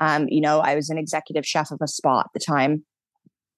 Um, 0.00 0.26
you 0.28 0.40
know, 0.40 0.60
I 0.60 0.74
was 0.74 0.90
an 0.90 0.98
executive 0.98 1.46
chef 1.46 1.70
of 1.70 1.78
a 1.80 1.86
spa 1.86 2.20
at 2.20 2.30
the 2.34 2.40
time 2.40 2.84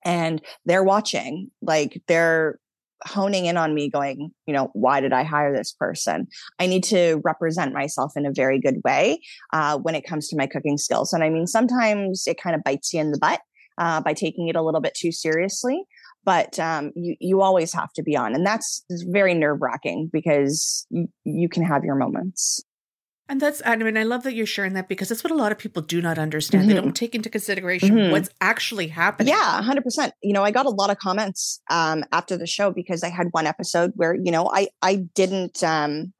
and 0.04 0.42
they're 0.66 0.84
watching, 0.84 1.50
like 1.62 2.02
they're 2.06 2.58
honing 3.04 3.46
in 3.46 3.56
on 3.56 3.74
me 3.74 3.90
going, 3.90 4.30
you 4.46 4.54
know, 4.54 4.70
why 4.72 5.00
did 5.00 5.12
I 5.12 5.22
hire 5.22 5.54
this 5.54 5.72
person? 5.72 6.26
I 6.58 6.66
need 6.66 6.84
to 6.84 7.20
represent 7.24 7.74
myself 7.74 8.12
in 8.16 8.26
a 8.26 8.32
very 8.32 8.58
good 8.58 8.80
way 8.84 9.20
uh, 9.52 9.78
when 9.78 9.94
it 9.94 10.06
comes 10.06 10.28
to 10.28 10.36
my 10.36 10.46
cooking 10.46 10.78
skills. 10.78 11.12
And 11.12 11.22
I 11.22 11.28
mean, 11.28 11.46
sometimes 11.46 12.24
it 12.26 12.40
kind 12.40 12.56
of 12.56 12.62
bites 12.62 12.92
you 12.92 13.00
in 13.00 13.10
the 13.10 13.18
butt 13.18 13.40
uh, 13.78 14.00
by 14.00 14.12
taking 14.14 14.48
it 14.48 14.56
a 14.56 14.62
little 14.62 14.80
bit 14.80 14.94
too 14.94 15.12
seriously. 15.12 15.82
But 16.24 16.58
um, 16.58 16.92
you 16.96 17.14
you 17.20 17.40
always 17.40 17.72
have 17.72 17.92
to 17.94 18.02
be 18.02 18.16
on, 18.16 18.34
and 18.34 18.44
that's 18.44 18.84
very 18.90 19.32
nerve 19.34 19.58
wracking 19.60 20.10
because 20.12 20.86
you, 20.90 21.06
you 21.24 21.48
can 21.48 21.62
have 21.62 21.84
your 21.84 21.94
moments. 21.94 22.62
And 23.28 23.40
that's, 23.40 23.60
I 23.66 23.74
mean, 23.74 23.96
I 23.96 24.04
love 24.04 24.22
that 24.22 24.34
you're 24.34 24.46
sharing 24.46 24.74
that 24.74 24.88
because 24.88 25.08
that's 25.08 25.24
what 25.24 25.32
a 25.32 25.34
lot 25.36 25.50
of 25.50 25.58
people 25.58 25.82
do 25.82 26.00
not 26.00 26.16
understand. 26.16 26.68
They 26.70 26.74
Mhm. 26.74 26.82
don't 26.82 26.94
take 26.94 27.12
into 27.16 27.28
consideration 27.28 27.96
Mhm. 27.96 28.10
what's 28.12 28.28
actually 28.40 28.86
happening. 28.86 29.34
Yeah, 29.34 29.62
hundred 29.62 29.82
percent. 29.82 30.14
You 30.22 30.32
know, 30.32 30.44
I 30.44 30.52
got 30.52 30.64
a 30.66 30.70
lot 30.70 30.90
of 30.90 30.98
comments 30.98 31.60
um, 31.68 32.04
after 32.12 32.36
the 32.36 32.46
show 32.46 32.70
because 32.70 33.02
I 33.02 33.08
had 33.08 33.26
one 33.32 33.46
episode 33.48 33.90
where 33.96 34.14
you 34.14 34.30
know 34.30 34.48
I 34.52 34.68
I 34.80 34.96
didn't 35.16 35.62
um, 35.64 36.12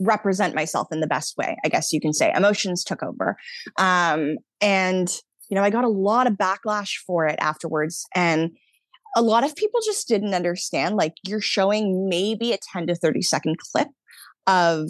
represent 0.00 0.54
myself 0.54 0.88
in 0.90 1.00
the 1.00 1.06
best 1.06 1.36
way. 1.36 1.56
I 1.64 1.68
guess 1.68 1.92
you 1.92 2.00
can 2.00 2.12
say 2.12 2.32
emotions 2.34 2.82
took 2.84 3.02
over, 3.02 3.36
um, 3.78 4.36
and 4.60 5.08
you 5.50 5.54
know 5.56 5.62
I 5.62 5.70
got 5.70 5.84
a 5.84 5.88
lot 5.88 6.26
of 6.26 6.34
backlash 6.34 6.94
for 7.06 7.26
it 7.26 7.36
afterwards. 7.40 8.06
And 8.14 8.52
a 9.16 9.22
lot 9.22 9.44
of 9.44 9.56
people 9.56 9.80
just 9.84 10.08
didn't 10.08 10.34
understand. 10.34 10.96
Like 10.96 11.14
you're 11.26 11.40
showing 11.40 12.08
maybe 12.08 12.52
a 12.52 12.58
10 12.72 12.86
to 12.86 12.94
30 12.94 13.22
second 13.22 13.56
clip 13.58 13.88
of 14.46 14.88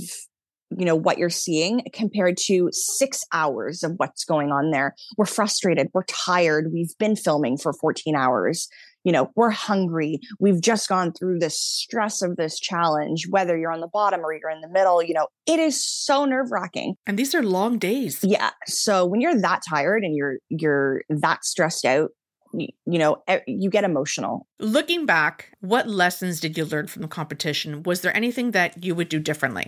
you 0.76 0.84
know 0.84 0.94
what 0.94 1.18
you're 1.18 1.30
seeing 1.30 1.82
compared 1.92 2.36
to 2.36 2.68
six 2.72 3.24
hours 3.32 3.82
of 3.82 3.94
what's 3.96 4.24
going 4.24 4.52
on 4.52 4.70
there. 4.70 4.94
We're 5.16 5.26
frustrated. 5.26 5.88
We're 5.92 6.04
tired. 6.04 6.72
We've 6.72 6.96
been 6.98 7.16
filming 7.16 7.58
for 7.58 7.72
14 7.72 8.14
hours. 8.14 8.68
You 9.04 9.12
know 9.12 9.30
we're 9.34 9.50
hungry. 9.50 10.20
We've 10.38 10.60
just 10.60 10.88
gone 10.88 11.12
through 11.12 11.38
the 11.38 11.50
stress 11.50 12.22
of 12.22 12.36
this 12.36 12.60
challenge 12.60 13.26
whether 13.30 13.56
you're 13.56 13.72
on 13.72 13.80
the 13.80 13.88
bottom 13.88 14.20
or 14.20 14.34
you're 14.34 14.50
in 14.50 14.60
the 14.60 14.68
middle 14.68 15.02
you 15.02 15.14
know 15.14 15.28
it 15.46 15.58
is 15.58 15.82
so 15.82 16.24
nerve 16.26 16.50
wracking 16.50 16.96
and 17.06 17.18
these 17.18 17.34
are 17.34 17.42
long 17.42 17.78
days. 17.78 18.20
Yeah. 18.22 18.50
So 18.66 19.06
when 19.06 19.20
you're 19.20 19.40
that 19.40 19.62
tired 19.68 20.04
and 20.04 20.14
you're 20.14 20.36
you're 20.50 21.02
that 21.08 21.44
stressed 21.44 21.86
out 21.86 22.10
you, 22.52 22.68
you 22.84 22.98
know 22.98 23.22
you 23.46 23.70
get 23.70 23.84
emotional. 23.84 24.46
Looking 24.58 25.06
back 25.06 25.56
what 25.60 25.88
lessons 25.88 26.38
did 26.38 26.58
you 26.58 26.66
learn 26.66 26.86
from 26.86 27.00
the 27.00 27.08
competition? 27.08 27.82
Was 27.84 28.02
there 28.02 28.14
anything 28.14 28.50
that 28.50 28.84
you 28.84 28.94
would 28.94 29.08
do 29.08 29.18
differently 29.18 29.66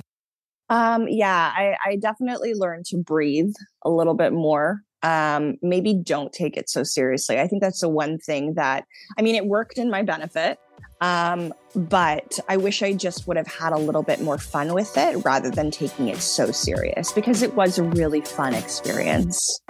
um 0.68 1.06
yeah 1.08 1.52
i 1.54 1.76
i 1.84 1.96
definitely 1.96 2.54
learned 2.54 2.84
to 2.84 2.96
breathe 2.96 3.52
a 3.84 3.90
little 3.90 4.14
bit 4.14 4.32
more 4.32 4.82
um, 5.02 5.56
maybe 5.62 5.94
don't 5.94 6.32
take 6.32 6.56
it 6.56 6.68
so 6.70 6.84
seriously. 6.84 7.40
I 7.40 7.48
think 7.48 7.60
that's 7.60 7.80
the 7.80 7.88
one 7.88 8.18
thing 8.18 8.54
that, 8.54 8.84
I 9.18 9.22
mean, 9.22 9.34
it 9.34 9.46
worked 9.46 9.78
in 9.78 9.90
my 9.90 10.02
benefit. 10.02 10.58
Um, 11.00 11.52
but 11.74 12.38
I 12.48 12.56
wish 12.56 12.80
I 12.82 12.92
just 12.92 13.26
would 13.26 13.36
have 13.36 13.48
had 13.48 13.72
a 13.72 13.78
little 13.78 14.04
bit 14.04 14.20
more 14.20 14.38
fun 14.38 14.72
with 14.72 14.96
it 14.96 15.24
rather 15.24 15.50
than 15.50 15.72
taking 15.72 16.06
it 16.06 16.18
so 16.18 16.52
serious 16.52 17.10
because 17.10 17.42
it 17.42 17.54
was 17.54 17.76
a 17.76 17.82
really 17.82 18.20
fun 18.20 18.54
experience. 18.54 19.60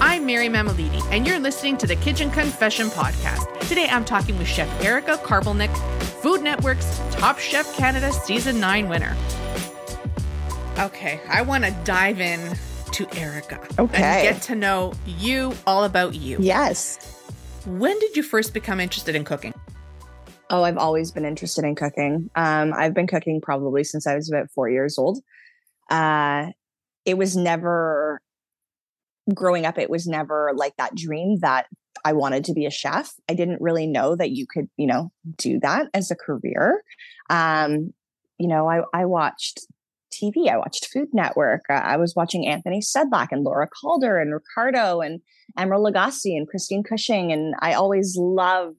I'm 0.00 0.26
Mary 0.26 0.48
Mammoliti, 0.48 1.00
and 1.12 1.26
you're 1.26 1.38
listening 1.38 1.76
to 1.78 1.86
the 1.86 1.96
Kitchen 1.96 2.30
Confession 2.30 2.88
Podcast. 2.88 3.60
Today 3.68 3.88
I'm 3.88 4.04
talking 4.04 4.36
with 4.38 4.48
Chef 4.48 4.68
Erica 4.82 5.18
Karbelnik, 5.18 5.76
Food 6.20 6.42
Network's 6.42 6.98
Top 7.12 7.38
Chef 7.38 7.76
Canada 7.76 8.12
Season 8.12 8.58
9 8.58 8.88
winner. 8.88 9.16
Okay, 10.78 11.20
I 11.28 11.42
want 11.42 11.64
to 11.64 11.72
dive 11.82 12.20
in 12.20 12.56
to 12.92 13.18
Erica. 13.18 13.60
Okay. 13.80 14.28
And 14.28 14.36
get 14.36 14.42
to 14.42 14.54
know 14.54 14.92
you, 15.06 15.52
all 15.66 15.82
about 15.82 16.14
you. 16.14 16.36
Yes. 16.38 17.16
When 17.66 17.98
did 17.98 18.16
you 18.16 18.22
first 18.22 18.54
become 18.54 18.78
interested 18.78 19.16
in 19.16 19.24
cooking? 19.24 19.54
Oh, 20.50 20.62
I've 20.62 20.78
always 20.78 21.10
been 21.10 21.24
interested 21.24 21.64
in 21.64 21.74
cooking. 21.74 22.30
Um, 22.36 22.72
I've 22.72 22.94
been 22.94 23.08
cooking 23.08 23.40
probably 23.40 23.82
since 23.82 24.06
I 24.06 24.14
was 24.14 24.30
about 24.30 24.52
four 24.52 24.68
years 24.68 24.98
old. 24.98 25.18
Uh, 25.90 26.52
it 27.04 27.18
was 27.18 27.36
never 27.36 28.20
growing 29.34 29.66
up, 29.66 29.78
it 29.78 29.90
was 29.90 30.06
never 30.06 30.52
like 30.54 30.76
that 30.76 30.94
dream 30.94 31.40
that 31.40 31.66
I 32.04 32.12
wanted 32.12 32.44
to 32.44 32.52
be 32.52 32.66
a 32.66 32.70
chef. 32.70 33.12
I 33.28 33.34
didn't 33.34 33.60
really 33.60 33.88
know 33.88 34.14
that 34.14 34.30
you 34.30 34.46
could, 34.48 34.68
you 34.76 34.86
know, 34.86 35.10
do 35.36 35.58
that 35.60 35.88
as 35.92 36.12
a 36.12 36.16
career. 36.16 36.84
Um, 37.28 37.92
you 38.38 38.46
know, 38.46 38.68
I, 38.68 38.82
I 38.94 39.06
watched 39.06 39.66
TV. 40.10 40.48
I 40.48 40.56
watched 40.56 40.88
Food 40.92 41.08
Network. 41.12 41.62
Uh, 41.68 41.74
I 41.74 41.96
was 41.96 42.14
watching 42.14 42.46
Anthony 42.46 42.80
Sedlak 42.80 43.28
and 43.30 43.44
Laura 43.44 43.68
Calder 43.68 44.18
and 44.18 44.32
Ricardo 44.32 45.00
and 45.00 45.20
Emeril 45.58 45.90
Lagasse 45.90 46.36
and 46.36 46.48
Christine 46.48 46.82
Cushing. 46.82 47.32
And 47.32 47.54
I 47.60 47.74
always 47.74 48.16
loved 48.16 48.76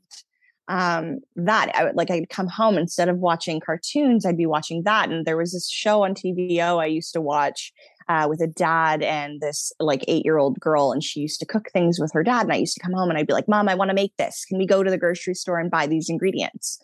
um, 0.68 1.20
that. 1.36 1.76
I 1.76 1.84
would 1.84 1.96
like 1.96 2.12
I'd 2.12 2.30
come 2.30 2.48
home 2.48 2.78
instead 2.78 3.10
of 3.10 3.18
watching 3.18 3.60
cartoons, 3.60 4.26
I'd 4.26 4.38
be 4.38 4.46
watching 4.46 4.84
that. 4.84 5.10
And 5.10 5.26
there 5.26 5.38
was 5.38 5.52
this 5.52 5.70
show 5.70 6.04
on 6.04 6.14
TVO 6.14 6.82
I 6.82 6.86
used 6.86 7.14
to 7.14 7.22
watch 7.22 7.74
uh, 8.08 8.28
with 8.30 8.42
a 8.42 8.48
dad 8.48 9.04
and 9.04 9.42
this 9.42 9.72
like 9.80 10.04
eight 10.08 10.26
year 10.26 10.38
old 10.38 10.60
girl, 10.60 10.92
and 10.92 11.04
she 11.04 11.20
used 11.20 11.40
to 11.40 11.46
cook 11.46 11.70
things 11.72 12.00
with 12.00 12.12
her 12.14 12.24
dad. 12.24 12.44
And 12.44 12.54
I 12.54 12.58
used 12.58 12.76
to 12.76 12.82
come 12.82 12.94
home 12.94 13.10
and 13.10 13.18
I'd 13.18 13.28
be 13.28 13.34
like, 13.34 13.48
"Mom, 13.48 13.68
I 13.68 13.76
want 13.76 13.90
to 13.90 13.96
make 13.96 14.16
this. 14.18 14.46
Can 14.46 14.58
we 14.58 14.66
go 14.66 14.84
to 14.84 14.92
the 14.92 14.98
grocery 14.98 15.34
store 15.34 15.60
and 15.60 15.72
buy 15.72 15.88
these 15.88 16.10
ingredients?" 16.10 16.80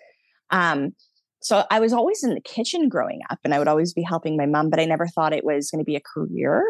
Um, 0.50 0.94
so 1.46 1.64
I 1.70 1.80
was 1.80 1.94
always 1.94 2.24
in 2.24 2.34
the 2.34 2.42
kitchen 2.42 2.90
growing 2.90 3.20
up 3.30 3.38
and 3.44 3.54
I 3.54 3.60
would 3.60 3.68
always 3.68 3.94
be 3.94 4.02
helping 4.02 4.36
my 4.36 4.48
mom, 4.48 4.72
but 4.72 4.80
I 4.80 4.86
never 4.86 5.06
thought 5.06 5.32
it 5.32 5.46
was 5.46 5.70
going 5.70 5.78
to 5.78 5.86
be 5.86 5.96
a 5.96 6.02
career. 6.02 6.64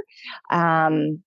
Um, 0.52 1.24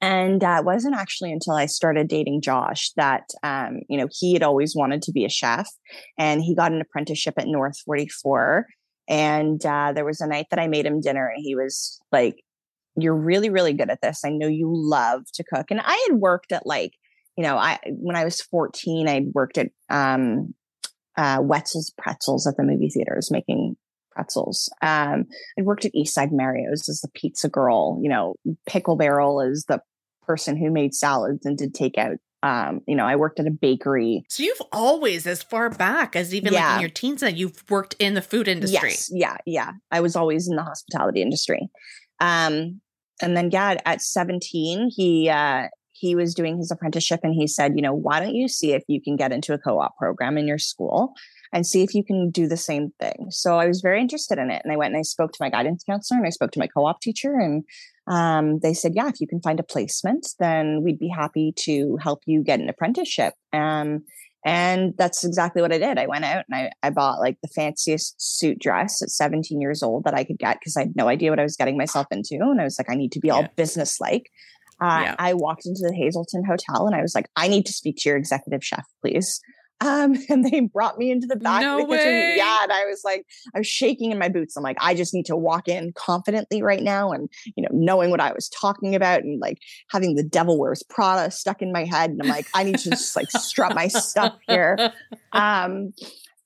and 0.00 0.42
uh, 0.42 0.56
it 0.60 0.64
wasn't 0.64 0.94
actually 0.94 1.30
until 1.30 1.56
I 1.56 1.66
started 1.66 2.08
dating 2.08 2.40
Josh 2.40 2.90
that, 2.96 3.24
um, 3.42 3.80
you 3.90 3.98
know, 3.98 4.08
he 4.10 4.32
had 4.32 4.42
always 4.42 4.74
wanted 4.74 5.02
to 5.02 5.12
be 5.12 5.26
a 5.26 5.28
chef 5.28 5.68
and 6.16 6.40
he 6.40 6.54
got 6.54 6.72
an 6.72 6.80
apprenticeship 6.80 7.34
at 7.36 7.48
North 7.48 7.78
44. 7.84 8.66
And 9.10 9.64
uh, 9.66 9.92
there 9.92 10.06
was 10.06 10.22
a 10.22 10.26
night 10.26 10.46
that 10.48 10.58
I 10.58 10.66
made 10.66 10.86
him 10.86 11.02
dinner 11.02 11.26
and 11.26 11.44
he 11.44 11.54
was 11.54 12.00
like, 12.12 12.36
You're 12.96 13.14
really, 13.14 13.50
really 13.50 13.74
good 13.74 13.90
at 13.90 14.00
this. 14.00 14.22
I 14.24 14.30
know 14.30 14.48
you 14.48 14.70
love 14.74 15.24
to 15.34 15.44
cook. 15.44 15.66
And 15.68 15.82
I 15.84 16.06
had 16.08 16.18
worked 16.18 16.50
at 16.50 16.64
like, 16.64 16.92
you 17.36 17.44
know, 17.44 17.58
I 17.58 17.78
when 17.84 18.16
I 18.16 18.24
was 18.24 18.40
14, 18.40 19.06
I 19.06 19.26
worked 19.34 19.58
at 19.58 19.68
um, 19.90 20.54
uh, 21.16 21.38
Wetzel's 21.40 21.92
Pretzels 21.96 22.46
at 22.46 22.56
the 22.56 22.62
movie 22.62 22.88
theaters 22.88 23.30
making 23.30 23.76
pretzels. 24.14 24.72
Um, 24.80 25.26
I 25.58 25.62
worked 25.62 25.84
at 25.84 25.92
Eastside 25.94 26.32
Mario's 26.32 26.88
as 26.88 27.00
the 27.00 27.08
pizza 27.14 27.48
girl. 27.48 27.98
You 28.02 28.08
know, 28.08 28.34
Pickle 28.66 28.96
Barrel 28.96 29.40
is 29.40 29.64
the 29.68 29.80
person 30.22 30.56
who 30.56 30.70
made 30.70 30.94
salads 30.94 31.44
and 31.44 31.58
did 31.58 31.74
takeout. 31.74 32.16
Um, 32.42 32.82
you 32.86 32.94
know, 32.94 33.06
I 33.06 33.16
worked 33.16 33.40
at 33.40 33.46
a 33.46 33.50
bakery. 33.50 34.24
So 34.28 34.42
you've 34.42 34.60
always, 34.70 35.26
as 35.26 35.42
far 35.42 35.70
back 35.70 36.14
as 36.14 36.34
even 36.34 36.52
yeah. 36.52 36.66
like 36.66 36.74
in 36.76 36.80
your 36.82 36.90
teens, 36.90 37.22
that 37.22 37.36
you've 37.36 37.64
worked 37.70 37.96
in 37.98 38.14
the 38.14 38.22
food 38.22 38.48
industry. 38.48 38.90
Yes, 38.90 39.10
yeah, 39.10 39.36
yeah. 39.46 39.72
I 39.90 40.00
was 40.00 40.14
always 40.14 40.46
in 40.48 40.56
the 40.56 40.62
hospitality 40.62 41.22
industry. 41.22 41.70
Um, 42.20 42.80
and 43.22 43.36
then, 43.36 43.50
yeah, 43.50 43.80
at 43.86 44.02
17, 44.02 44.90
he 44.94 45.30
uh, 45.30 45.68
he 46.04 46.14
was 46.14 46.34
doing 46.34 46.58
his 46.58 46.70
apprenticeship 46.70 47.20
and 47.22 47.34
he 47.34 47.46
said, 47.46 47.72
you 47.76 47.80
know, 47.80 47.94
why 47.94 48.20
don't 48.20 48.34
you 48.34 48.46
see 48.46 48.72
if 48.72 48.82
you 48.88 49.00
can 49.00 49.16
get 49.16 49.32
into 49.32 49.54
a 49.54 49.58
co 49.58 49.80
op 49.80 49.96
program 49.96 50.36
in 50.36 50.46
your 50.46 50.58
school 50.58 51.14
and 51.50 51.66
see 51.66 51.82
if 51.82 51.94
you 51.94 52.04
can 52.04 52.30
do 52.30 52.46
the 52.46 52.58
same 52.58 52.92
thing? 53.00 53.28
So 53.30 53.58
I 53.58 53.66
was 53.66 53.80
very 53.80 54.02
interested 54.02 54.38
in 54.38 54.50
it. 54.50 54.60
And 54.62 54.72
I 54.72 54.76
went 54.76 54.92
and 54.92 55.00
I 55.00 55.02
spoke 55.02 55.32
to 55.32 55.38
my 55.40 55.48
guidance 55.48 55.82
counselor 55.82 56.18
and 56.18 56.26
I 56.26 56.30
spoke 56.30 56.50
to 56.52 56.58
my 56.58 56.66
co 56.66 56.84
op 56.84 57.00
teacher. 57.00 57.32
And 57.32 57.64
um, 58.06 58.58
they 58.58 58.74
said, 58.74 58.92
yeah, 58.94 59.08
if 59.08 59.18
you 59.18 59.26
can 59.26 59.40
find 59.40 59.58
a 59.58 59.62
placement, 59.62 60.28
then 60.38 60.82
we'd 60.82 60.98
be 60.98 61.08
happy 61.08 61.54
to 61.60 61.96
help 62.02 62.20
you 62.26 62.42
get 62.42 62.60
an 62.60 62.68
apprenticeship. 62.68 63.32
Um, 63.54 64.04
and 64.44 64.92
that's 64.98 65.24
exactly 65.24 65.62
what 65.62 65.72
I 65.72 65.78
did. 65.78 65.98
I 65.98 66.06
went 66.06 66.26
out 66.26 66.44
and 66.50 66.54
I, 66.54 66.70
I 66.86 66.90
bought 66.90 67.18
like 67.18 67.38
the 67.40 67.48
fanciest 67.48 68.16
suit 68.18 68.58
dress 68.58 69.00
at 69.02 69.08
17 69.08 69.58
years 69.58 69.82
old 69.82 70.04
that 70.04 70.12
I 70.12 70.24
could 70.24 70.38
get 70.38 70.58
because 70.60 70.76
I 70.76 70.80
had 70.80 70.96
no 70.96 71.08
idea 71.08 71.30
what 71.30 71.40
I 71.40 71.44
was 71.44 71.56
getting 71.56 71.78
myself 71.78 72.06
into. 72.10 72.34
And 72.34 72.60
I 72.60 72.64
was 72.64 72.78
like, 72.78 72.90
I 72.90 72.94
need 72.94 73.12
to 73.12 73.20
be 73.20 73.28
yeah. 73.28 73.34
all 73.36 73.48
business 73.56 73.98
like. 74.00 74.30
Uh, 74.84 75.00
yeah. 75.02 75.14
I 75.18 75.34
walked 75.34 75.64
into 75.64 75.80
the 75.82 75.94
Hazelton 75.94 76.44
Hotel 76.44 76.86
and 76.86 76.94
I 76.94 77.00
was 77.00 77.14
like, 77.14 77.26
I 77.36 77.48
need 77.48 77.64
to 77.66 77.72
speak 77.72 77.96
to 77.98 78.10
your 78.10 78.18
executive 78.18 78.62
chef, 78.62 78.84
please. 79.00 79.40
Um, 79.80 80.14
and 80.28 80.44
they 80.44 80.60
brought 80.60 80.98
me 80.98 81.10
into 81.10 81.26
the 81.26 81.36
back 81.36 81.62
no 81.62 81.78
of 81.78 81.86
the 81.86 81.86
way. 81.86 81.98
kitchen. 81.98 82.36
Yeah. 82.36 82.58
And 82.62 82.72
I 82.72 82.84
was 82.84 83.00
like, 83.02 83.24
I 83.54 83.58
was 83.58 83.66
shaking 83.66 84.12
in 84.12 84.18
my 84.18 84.28
boots. 84.28 84.56
I'm 84.56 84.62
like, 84.62 84.76
I 84.80 84.94
just 84.94 85.14
need 85.14 85.26
to 85.26 85.36
walk 85.36 85.68
in 85.68 85.92
confidently 85.94 86.62
right 86.62 86.82
now 86.82 87.12
and, 87.12 87.30
you 87.56 87.62
know, 87.62 87.70
knowing 87.72 88.10
what 88.10 88.20
I 88.20 88.32
was 88.32 88.50
talking 88.50 88.94
about 88.94 89.22
and 89.22 89.40
like 89.40 89.58
having 89.90 90.16
the 90.16 90.22
devil 90.22 90.58
wears 90.58 90.82
Prada 90.82 91.30
stuck 91.30 91.62
in 91.62 91.72
my 91.72 91.84
head. 91.84 92.10
And 92.10 92.20
I'm 92.22 92.28
like, 92.28 92.46
I 92.54 92.62
need 92.62 92.78
to 92.78 92.90
just 92.90 93.16
like 93.16 93.30
strut 93.30 93.74
my 93.74 93.88
stuff 93.88 94.36
here. 94.46 94.92
Um, 95.32 95.92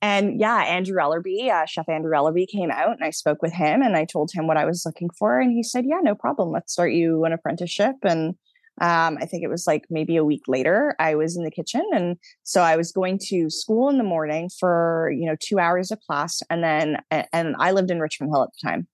and 0.00 0.38
yeah, 0.40 0.59
Andrew 0.59 0.97
Ellerby, 0.97 1.50
uh, 1.50 1.67
Chef 1.67 1.88
Andrew 1.88 2.12
Ellerby 2.12 2.47
came 2.47 2.71
out 2.71 2.93
and 2.93 3.05
I 3.05 3.11
spoke 3.11 3.43
with 3.43 3.52
him 3.52 3.83
and 3.83 3.97
I 3.97 4.05
told 4.05 4.31
him 4.33 4.47
what 4.47 4.57
I 4.57 4.64
was 4.64 4.85
looking 4.87 5.11
for. 5.19 5.40
And 5.40 5.50
he 5.52 5.62
said, 5.62 5.85
Yeah, 5.87 5.99
no 6.02 6.14
problem. 6.14 6.50
Let's 6.50 6.73
start 6.73 6.93
you 6.93 7.25
an 7.25 7.33
apprenticeship. 7.33 7.97
And 8.02 8.35
um, 8.81 9.19
I 9.21 9.26
think 9.26 9.43
it 9.43 9.49
was 9.49 9.67
like 9.67 9.87
maybe 9.90 10.17
a 10.17 10.25
week 10.25 10.43
later, 10.47 10.95
I 11.00 11.17
was 11.17 11.37
in 11.37 11.43
the 11.43 11.50
kitchen. 11.50 11.83
And 11.93 12.17
so 12.45 12.62
I 12.62 12.76
was 12.76 12.93
going 12.93 13.19
to 13.26 13.50
school 13.50 13.88
in 13.88 13.99
the 13.99 14.05
morning 14.05 14.50
for, 14.61 15.12
you 15.17 15.26
know, 15.26 15.35
two 15.40 15.59
hours 15.59 15.90
of 15.90 15.99
class. 16.00 16.43
And 16.49 16.62
then, 16.62 16.99
and 17.11 17.57
I 17.59 17.73
lived 17.73 17.90
in 17.90 17.99
Richmond 17.99 18.33
Hill 18.33 18.45
at 18.45 18.50
the 18.52 18.69
time. 18.69 18.87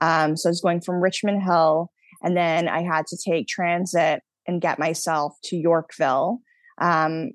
Um, 0.00 0.36
so 0.36 0.48
I 0.48 0.52
was 0.52 0.60
going 0.60 0.80
from 0.80 1.02
Richmond 1.02 1.42
Hill 1.42 1.90
and 2.22 2.36
then 2.36 2.68
I 2.68 2.82
had 2.82 3.06
to 3.08 3.16
take 3.16 3.48
transit 3.48 4.22
and 4.46 4.60
get 4.60 4.78
myself 4.78 5.36
to 5.44 5.56
Yorkville. 5.56 6.38
Um, 6.78 7.32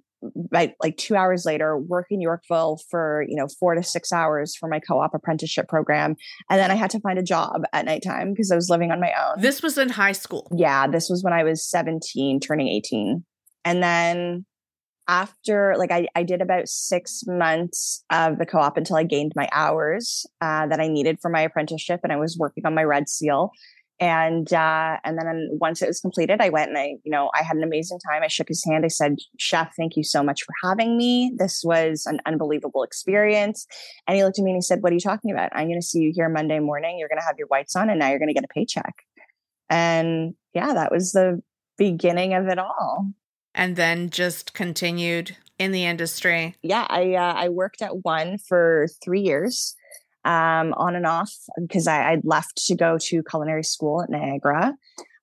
like, 0.51 0.75
like 0.81 0.97
two 0.97 1.15
hours 1.15 1.45
later, 1.45 1.77
work 1.77 2.07
in 2.09 2.21
Yorkville 2.21 2.79
for, 2.89 3.25
you 3.27 3.35
know, 3.35 3.47
four 3.59 3.75
to 3.75 3.83
six 3.83 4.11
hours 4.11 4.55
for 4.55 4.67
my 4.67 4.79
co-op 4.79 5.13
apprenticeship 5.13 5.67
program. 5.67 6.15
And 6.49 6.59
then 6.59 6.71
I 6.71 6.75
had 6.75 6.89
to 6.91 6.99
find 6.99 7.19
a 7.19 7.23
job 7.23 7.63
at 7.73 7.85
nighttime 7.85 8.31
because 8.31 8.51
I 8.51 8.55
was 8.55 8.69
living 8.69 8.91
on 8.91 8.99
my 8.99 9.11
own. 9.11 9.41
This 9.41 9.61
was 9.61 9.77
in 9.77 9.89
high 9.89 10.11
school. 10.11 10.47
Yeah. 10.55 10.87
This 10.87 11.09
was 11.09 11.23
when 11.23 11.33
I 11.33 11.43
was 11.43 11.67
17, 11.69 12.39
turning 12.39 12.67
18. 12.67 13.23
And 13.65 13.83
then 13.83 14.45
after 15.07 15.75
like 15.77 15.91
I, 15.91 16.07
I 16.15 16.23
did 16.23 16.41
about 16.41 16.67
six 16.67 17.23
months 17.25 18.03
of 18.11 18.37
the 18.37 18.45
co-op 18.45 18.77
until 18.77 18.97
I 18.97 19.03
gained 19.03 19.31
my 19.35 19.47
hours 19.51 20.25
uh, 20.41 20.67
that 20.67 20.79
I 20.79 20.87
needed 20.87 21.19
for 21.21 21.29
my 21.29 21.41
apprenticeship 21.41 22.01
and 22.03 22.11
I 22.11 22.17
was 22.17 22.37
working 22.37 22.65
on 22.65 22.75
my 22.75 22.83
red 22.83 23.07
seal 23.07 23.51
and 23.99 24.51
uh, 24.53 24.97
and 25.03 25.17
then 25.17 25.49
once 25.59 25.81
it 25.81 25.87
was 25.87 25.99
completed 25.99 26.39
i 26.41 26.49
went 26.49 26.69
and 26.69 26.77
i 26.77 26.95
you 27.03 27.11
know 27.11 27.31
i 27.33 27.43
had 27.43 27.57
an 27.57 27.63
amazing 27.63 27.99
time. 27.99 28.23
I 28.23 28.27
shook 28.27 28.47
his 28.47 28.63
hand. 28.65 28.85
I 28.85 28.89
said 28.89 29.17
chef 29.37 29.73
thank 29.75 29.95
you 29.95 30.03
so 30.03 30.23
much 30.23 30.43
for 30.43 30.53
having 30.63 30.97
me. 30.97 31.33
This 31.37 31.63
was 31.63 32.05
an 32.05 32.19
unbelievable 32.25 32.83
experience. 32.83 33.65
And 34.07 34.15
he 34.15 34.23
looked 34.23 34.39
at 34.39 34.45
me 34.45 34.51
and 34.51 34.57
he 34.57 34.61
said 34.61 34.81
what 34.81 34.91
are 34.91 34.95
you 34.95 35.01
talking 35.01 35.31
about? 35.31 35.51
I'm 35.53 35.67
going 35.67 35.79
to 35.79 35.85
see 35.85 35.99
you 35.99 36.11
here 36.13 36.29
monday 36.29 36.59
morning. 36.59 36.97
You're 36.99 37.09
going 37.09 37.19
to 37.19 37.25
have 37.25 37.37
your 37.37 37.47
whites 37.47 37.75
on 37.75 37.89
and 37.89 37.99
now 37.99 38.09
you're 38.09 38.19
going 38.19 38.29
to 38.29 38.33
get 38.33 38.45
a 38.45 38.53
paycheck. 38.53 39.03
And 39.69 40.35
yeah 40.53 40.73
that 40.73 40.91
was 40.91 41.11
the 41.11 41.41
beginning 41.77 42.33
of 42.33 42.47
it 42.47 42.59
all. 42.59 43.11
And 43.53 43.75
then 43.75 44.09
just 44.09 44.53
continued 44.53 45.35
in 45.59 45.71
the 45.71 45.85
industry? 45.85 46.55
Yeah, 46.61 46.85
I 46.89 47.15
uh, 47.15 47.33
I 47.33 47.49
worked 47.49 47.81
at 47.81 48.03
one 48.03 48.37
for 48.37 48.87
three 49.03 49.21
years, 49.21 49.75
um, 50.27 50.73
on 50.73 50.95
and 50.95 51.05
off 51.05 51.33
because 51.59 51.87
I 51.87 52.11
I'd 52.11 52.25
left 52.25 52.57
to 52.67 52.75
go 52.75 52.97
to 52.99 53.23
culinary 53.23 53.63
school 53.63 54.03
at 54.03 54.09
Niagara, 54.09 54.73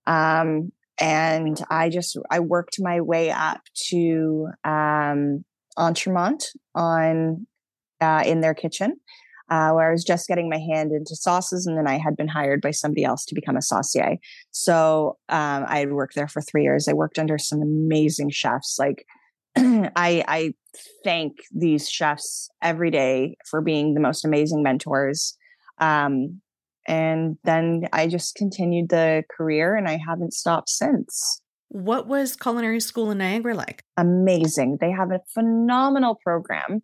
um, 0.06 0.72
and 0.98 1.62
I 1.70 1.90
just 1.90 2.16
I 2.30 2.40
worked 2.40 2.76
my 2.80 3.00
way 3.00 3.30
up 3.30 3.60
to 3.90 4.48
um, 4.64 5.44
Entremet 5.78 6.42
on 6.74 7.46
uh, 8.00 8.22
in 8.24 8.40
their 8.40 8.54
kitchen 8.54 8.96
uh, 9.50 9.70
where 9.72 9.88
I 9.88 9.92
was 9.92 10.04
just 10.04 10.26
getting 10.26 10.48
my 10.48 10.58
hand 10.58 10.92
into 10.92 11.14
sauces, 11.14 11.66
and 11.66 11.76
then 11.76 11.86
I 11.86 11.98
had 11.98 12.16
been 12.16 12.28
hired 12.28 12.62
by 12.62 12.70
somebody 12.70 13.04
else 13.04 13.24
to 13.26 13.34
become 13.34 13.56
a 13.56 13.62
saucier. 13.62 14.16
So 14.52 15.18
um, 15.28 15.64
I 15.68 15.80
had 15.80 15.92
worked 15.92 16.14
there 16.14 16.28
for 16.28 16.40
three 16.40 16.62
years. 16.62 16.88
I 16.88 16.94
worked 16.94 17.18
under 17.18 17.36
some 17.36 17.60
amazing 17.60 18.30
chefs. 18.30 18.78
Like 18.78 19.06
I, 19.56 20.24
I 20.26 20.54
thank 21.04 21.36
these 21.52 21.88
chefs 21.88 22.48
every 22.62 22.90
day 22.90 23.36
for 23.48 23.60
being 23.60 23.94
the 23.94 24.00
most 24.00 24.24
amazing 24.24 24.62
mentors. 24.62 25.36
Um, 25.78 26.40
and 26.86 27.38
then 27.44 27.88
I 27.92 28.08
just 28.08 28.34
continued 28.34 28.90
the 28.90 29.24
career, 29.34 29.74
and 29.74 29.88
I 29.88 29.96
haven't 29.96 30.34
stopped 30.34 30.68
since. 30.68 31.40
What 31.68 32.06
was 32.06 32.36
culinary 32.36 32.80
school 32.80 33.10
in 33.10 33.18
Niagara 33.18 33.54
like? 33.54 33.84
Amazing. 33.96 34.78
They 34.80 34.90
have 34.90 35.10
a 35.10 35.20
phenomenal 35.32 36.18
program 36.22 36.82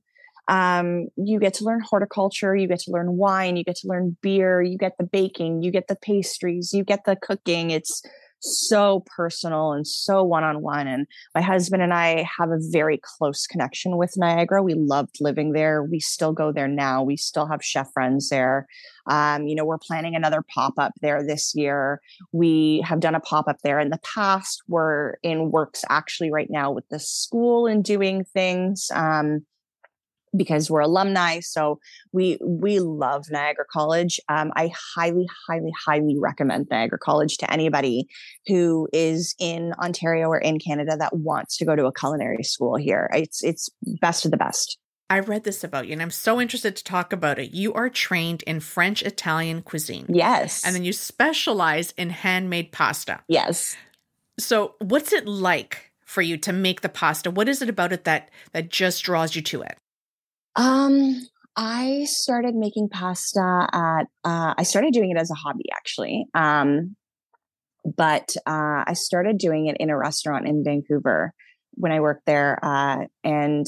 um, 0.51 1.07
you 1.17 1.39
get 1.39 1.55
to 1.55 1.65
learn 1.65 1.81
horticulture, 1.81 2.57
you 2.57 2.67
get 2.67 2.81
to 2.81 2.91
learn 2.91 3.17
wine, 3.17 3.57
you 3.57 3.63
get 3.63 3.77
to 3.77 3.89
learn 3.89 4.17
beer, 4.21 4.61
you 4.61 4.77
get 4.77 4.99
the 4.99 5.05
baking, 5.05 5.63
you 5.63 5.71
get 5.71 5.87
the 5.87 5.95
pastries, 5.95 6.73
you 6.73 6.83
get 6.83 7.05
the 7.05 7.15
cooking. 7.15 7.71
It's 7.71 8.03
so 8.41 9.05
personal 9.07 9.73
and 9.73 9.87
so 9.87 10.23
one 10.23 10.45
on 10.45 10.63
one. 10.63 10.87
And 10.87 11.07
my 11.35 11.41
husband 11.41 11.83
and 11.83 11.93
I 11.93 12.27
have 12.39 12.51
a 12.51 12.59
very 12.59 13.01
close 13.03 13.47
connection 13.47 13.97
with 13.97 14.15
Niagara. 14.17 14.63
We 14.63 14.75
loved 14.75 15.19
living 15.21 15.53
there. 15.53 15.83
We 15.83 16.01
still 16.01 16.33
go 16.33 16.53
there 16.53 16.69
now. 16.69 17.03
We 17.03 17.17
still 17.17 17.47
have 17.47 17.65
chef 17.65 17.93
friends 17.93 18.29
there. 18.29 18.67
Um, 19.07 19.47
you 19.47 19.55
know, 19.55 19.65
we're 19.65 19.79
planning 19.79 20.15
another 20.15 20.43
pop 20.55 20.75
up 20.79 20.93
there 21.01 21.27
this 21.27 21.55
year. 21.55 22.01
We 22.33 22.83
have 22.87 23.01
done 23.01 23.15
a 23.15 23.21
pop 23.21 23.49
up 23.49 23.59
there 23.63 23.81
in 23.81 23.91
the 23.91 24.01
past. 24.15 24.63
We're 24.69 25.15
in 25.23 25.51
works 25.51 25.85
actually 25.89 26.31
right 26.31 26.49
now 26.51 26.71
with 26.71 26.89
the 26.91 26.99
school 26.99 27.67
and 27.67 27.85
doing 27.85 28.25
things. 28.25 28.91
Um, 28.95 29.45
because 30.37 30.71
we're 30.71 30.81
alumni. 30.81 31.41
So 31.41 31.81
we 32.13 32.39
we 32.41 32.81
love 32.81 33.27
Niagara 33.31 33.65
College. 33.71 34.21
Um, 34.29 34.53
I 34.57 34.73
highly, 34.95 35.29
highly, 35.49 35.73
highly 35.85 36.19
recommend 36.19 36.69
Niagara 36.71 36.99
College 36.99 37.37
to 37.39 37.53
anybody 37.53 38.09
who 38.47 38.89
is 38.93 39.35
in 39.39 39.73
Ontario 39.75 40.29
or 40.29 40.39
in 40.39 40.59
Canada 40.59 40.97
that 40.99 41.17
wants 41.17 41.57
to 41.59 41.65
go 41.65 41.77
to 41.77 41.87
a 41.87 41.93
culinary 41.93 42.45
school 42.45 42.77
here. 42.77 43.11
It's 43.13 43.43
it's 43.43 43.69
best 44.01 44.25
of 44.25 44.31
the 44.31 44.37
best. 44.37 44.79
I 45.09 45.19
read 45.19 45.43
this 45.43 45.65
about 45.65 45.89
you 45.89 45.93
and 45.93 46.01
I'm 46.01 46.13
so 46.13 46.41
interested 46.41 46.77
to 46.77 46.85
talk 46.85 47.13
about 47.13 47.41
it. 47.41 47.51
You 47.51 47.75
are 47.75 47.89
trained 47.89 48.45
in 48.45 48.61
French 48.61 49.03
Italian 49.03 49.63
cuisine. 49.63 50.07
Yes. 50.09 50.65
And 50.65 50.73
then 50.73 50.85
you 50.85 50.93
specialize 50.93 51.93
in 51.97 52.11
handmade 52.11 52.71
pasta. 52.71 53.21
Yes. 53.27 53.77
So, 54.39 54.77
what's 54.79 55.13
it 55.13 55.27
like 55.27 55.91
for 56.05 56.23
you 56.23 56.37
to 56.39 56.53
make 56.53 56.83
the 56.83 56.89
pasta? 56.89 57.31
What 57.31 57.49
is 57.49 57.61
it 57.61 57.69
about 57.69 57.93
it 57.93 58.05
that 58.05 58.31
that 58.53 58.71
just 58.71 59.03
draws 59.03 59.35
you 59.35 59.43
to 59.43 59.63
it? 59.63 59.77
Um, 60.57 61.21
I 61.57 62.05
started 62.05 62.55
making 62.55 62.89
pasta 62.89 63.69
at, 63.73 64.05
uh, 64.25 64.55
I 64.57 64.63
started 64.63 64.93
doing 64.93 65.11
it 65.11 65.19
as 65.19 65.31
a 65.31 65.35
hobby 65.35 65.67
actually. 65.73 66.27
Um, 66.35 66.97
but 67.85 68.35
uh, 68.47 68.85
I 68.87 68.93
started 68.95 69.39
doing 69.39 69.67
it 69.67 69.77
in 69.81 69.91
a 69.91 69.97
restaurant 69.97 70.47
in 70.47 70.65
Vancouver 70.65 71.33
when 71.73 71.93
I 71.93 72.01
worked 72.01 72.27
there. 72.27 72.59
Uh, 72.63 73.07
and 73.25 73.67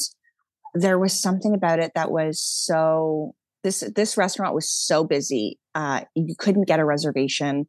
there 0.75 0.99
was 0.99 1.19
something 1.19 1.55
about 1.55 1.79
it 1.79 1.93
that 1.95 2.11
was 2.11 2.41
so, 2.41 3.35
this, 3.63 3.81
this 3.95 4.17
restaurant 4.17 4.55
was 4.55 4.71
so 4.71 5.05
busy. 5.05 5.59
Uh, 5.75 6.03
you 6.15 6.35
couldn't 6.39 6.67
get 6.67 6.81
a 6.81 6.85
reservation. 6.85 7.67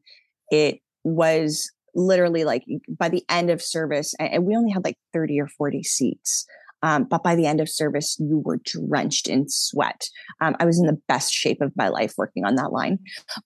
It 0.52 0.80
was 1.04 1.72
literally 1.96 2.44
like 2.44 2.64
by 2.88 3.10
the 3.10 3.24
end 3.30 3.50
of 3.50 3.62
service, 3.62 4.14
and 4.20 4.46
we 4.46 4.56
only 4.56 4.72
had 4.72 4.84
like 4.84 4.98
30 5.14 5.40
or 5.40 5.48
40 5.48 5.84
seats. 5.84 6.46
Um, 6.84 7.06
but 7.06 7.24
by 7.24 7.36
the 7.36 7.48
end 7.48 7.62
of 7.62 7.70
service, 7.70 8.18
you 8.20 8.42
were 8.44 8.60
drenched 8.64 9.30
in 9.30 9.46
sweat. 9.48 10.10
Um, 10.42 10.56
I 10.60 10.66
was 10.66 10.80
in 10.80 10.86
the 10.86 11.02
best 11.08 11.34
shape 11.34 11.62
of 11.62 11.72
my 11.78 11.88
life 11.88 12.14
working 12.18 12.44
on 12.44 12.56
that 12.56 12.74
line. 12.74 13.00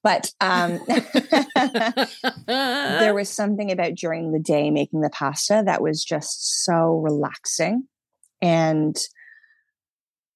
But 0.03 0.33
um, 0.41 0.79
there 2.47 3.13
was 3.13 3.29
something 3.29 3.71
about 3.71 3.93
during 3.93 4.31
the 4.31 4.39
day 4.39 4.71
making 4.71 5.01
the 5.01 5.11
pasta 5.11 5.61
that 5.65 5.83
was 5.83 6.03
just 6.03 6.65
so 6.65 6.99
relaxing. 7.03 7.83
And 8.41 8.97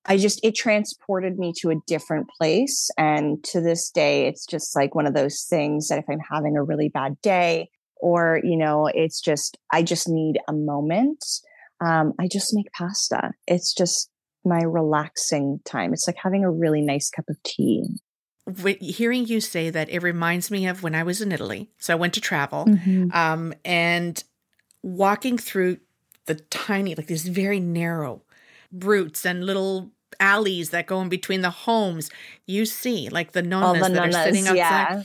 I 0.05 0.17
just, 0.17 0.39
it 0.43 0.55
transported 0.55 1.39
me 1.39 1.53
to 1.57 1.71
a 1.71 1.81
different 1.87 2.27
place. 2.29 2.91
And 2.99 3.43
to 3.45 3.61
this 3.61 3.89
day, 3.89 4.27
it's 4.27 4.45
just 4.45 4.75
like 4.75 4.93
one 4.93 5.07
of 5.07 5.15
those 5.15 5.43
things 5.49 5.87
that 5.87 5.97
if 5.97 6.05
I'm 6.07 6.21
having 6.31 6.55
a 6.55 6.63
really 6.63 6.89
bad 6.89 7.19
day, 7.21 7.69
or, 7.97 8.41
you 8.43 8.57
know, 8.57 8.87
it's 8.87 9.21
just, 9.21 9.57
I 9.71 9.83
just 9.83 10.07
need 10.07 10.39
a 10.47 10.53
moment 10.53 11.23
um, 11.81 12.13
I 12.19 12.27
just 12.27 12.53
make 12.53 12.71
pasta. 12.71 13.31
It's 13.47 13.73
just 13.73 14.09
my 14.45 14.61
relaxing 14.61 15.59
time. 15.65 15.93
It's 15.93 16.07
like 16.07 16.17
having 16.21 16.43
a 16.43 16.51
really 16.51 16.81
nice 16.81 17.09
cup 17.09 17.27
of 17.29 17.41
tea. 17.43 17.85
Hearing 18.79 19.25
you 19.25 19.39
say 19.39 19.69
that, 19.69 19.89
it 19.89 20.01
reminds 20.01 20.49
me 20.49 20.67
of 20.67 20.83
when 20.83 20.95
I 20.95 21.03
was 21.03 21.21
in 21.21 21.31
Italy. 21.31 21.69
So 21.77 21.93
I 21.93 21.95
went 21.95 22.13
to 22.15 22.21
travel 22.21 22.65
mm-hmm. 22.65 23.11
um, 23.11 23.53
and 23.63 24.23
walking 24.83 25.37
through 25.37 25.77
the 26.25 26.35
tiny, 26.35 26.95
like 26.95 27.07
these 27.07 27.27
very 27.27 27.59
narrow 27.59 28.23
routes 28.71 29.25
and 29.25 29.45
little 29.45 29.91
alleys 30.19 30.69
that 30.71 30.87
go 30.87 31.01
in 31.01 31.09
between 31.09 31.41
the 31.41 31.49
homes. 31.49 32.09
You 32.45 32.65
see, 32.65 33.09
like 33.09 33.31
the 33.31 33.43
nonnas 33.43 33.87
the 33.87 33.93
that 33.93 34.07
are 34.07 34.23
sitting 34.25 34.47
outside 34.47 34.55
yeah. 34.55 35.03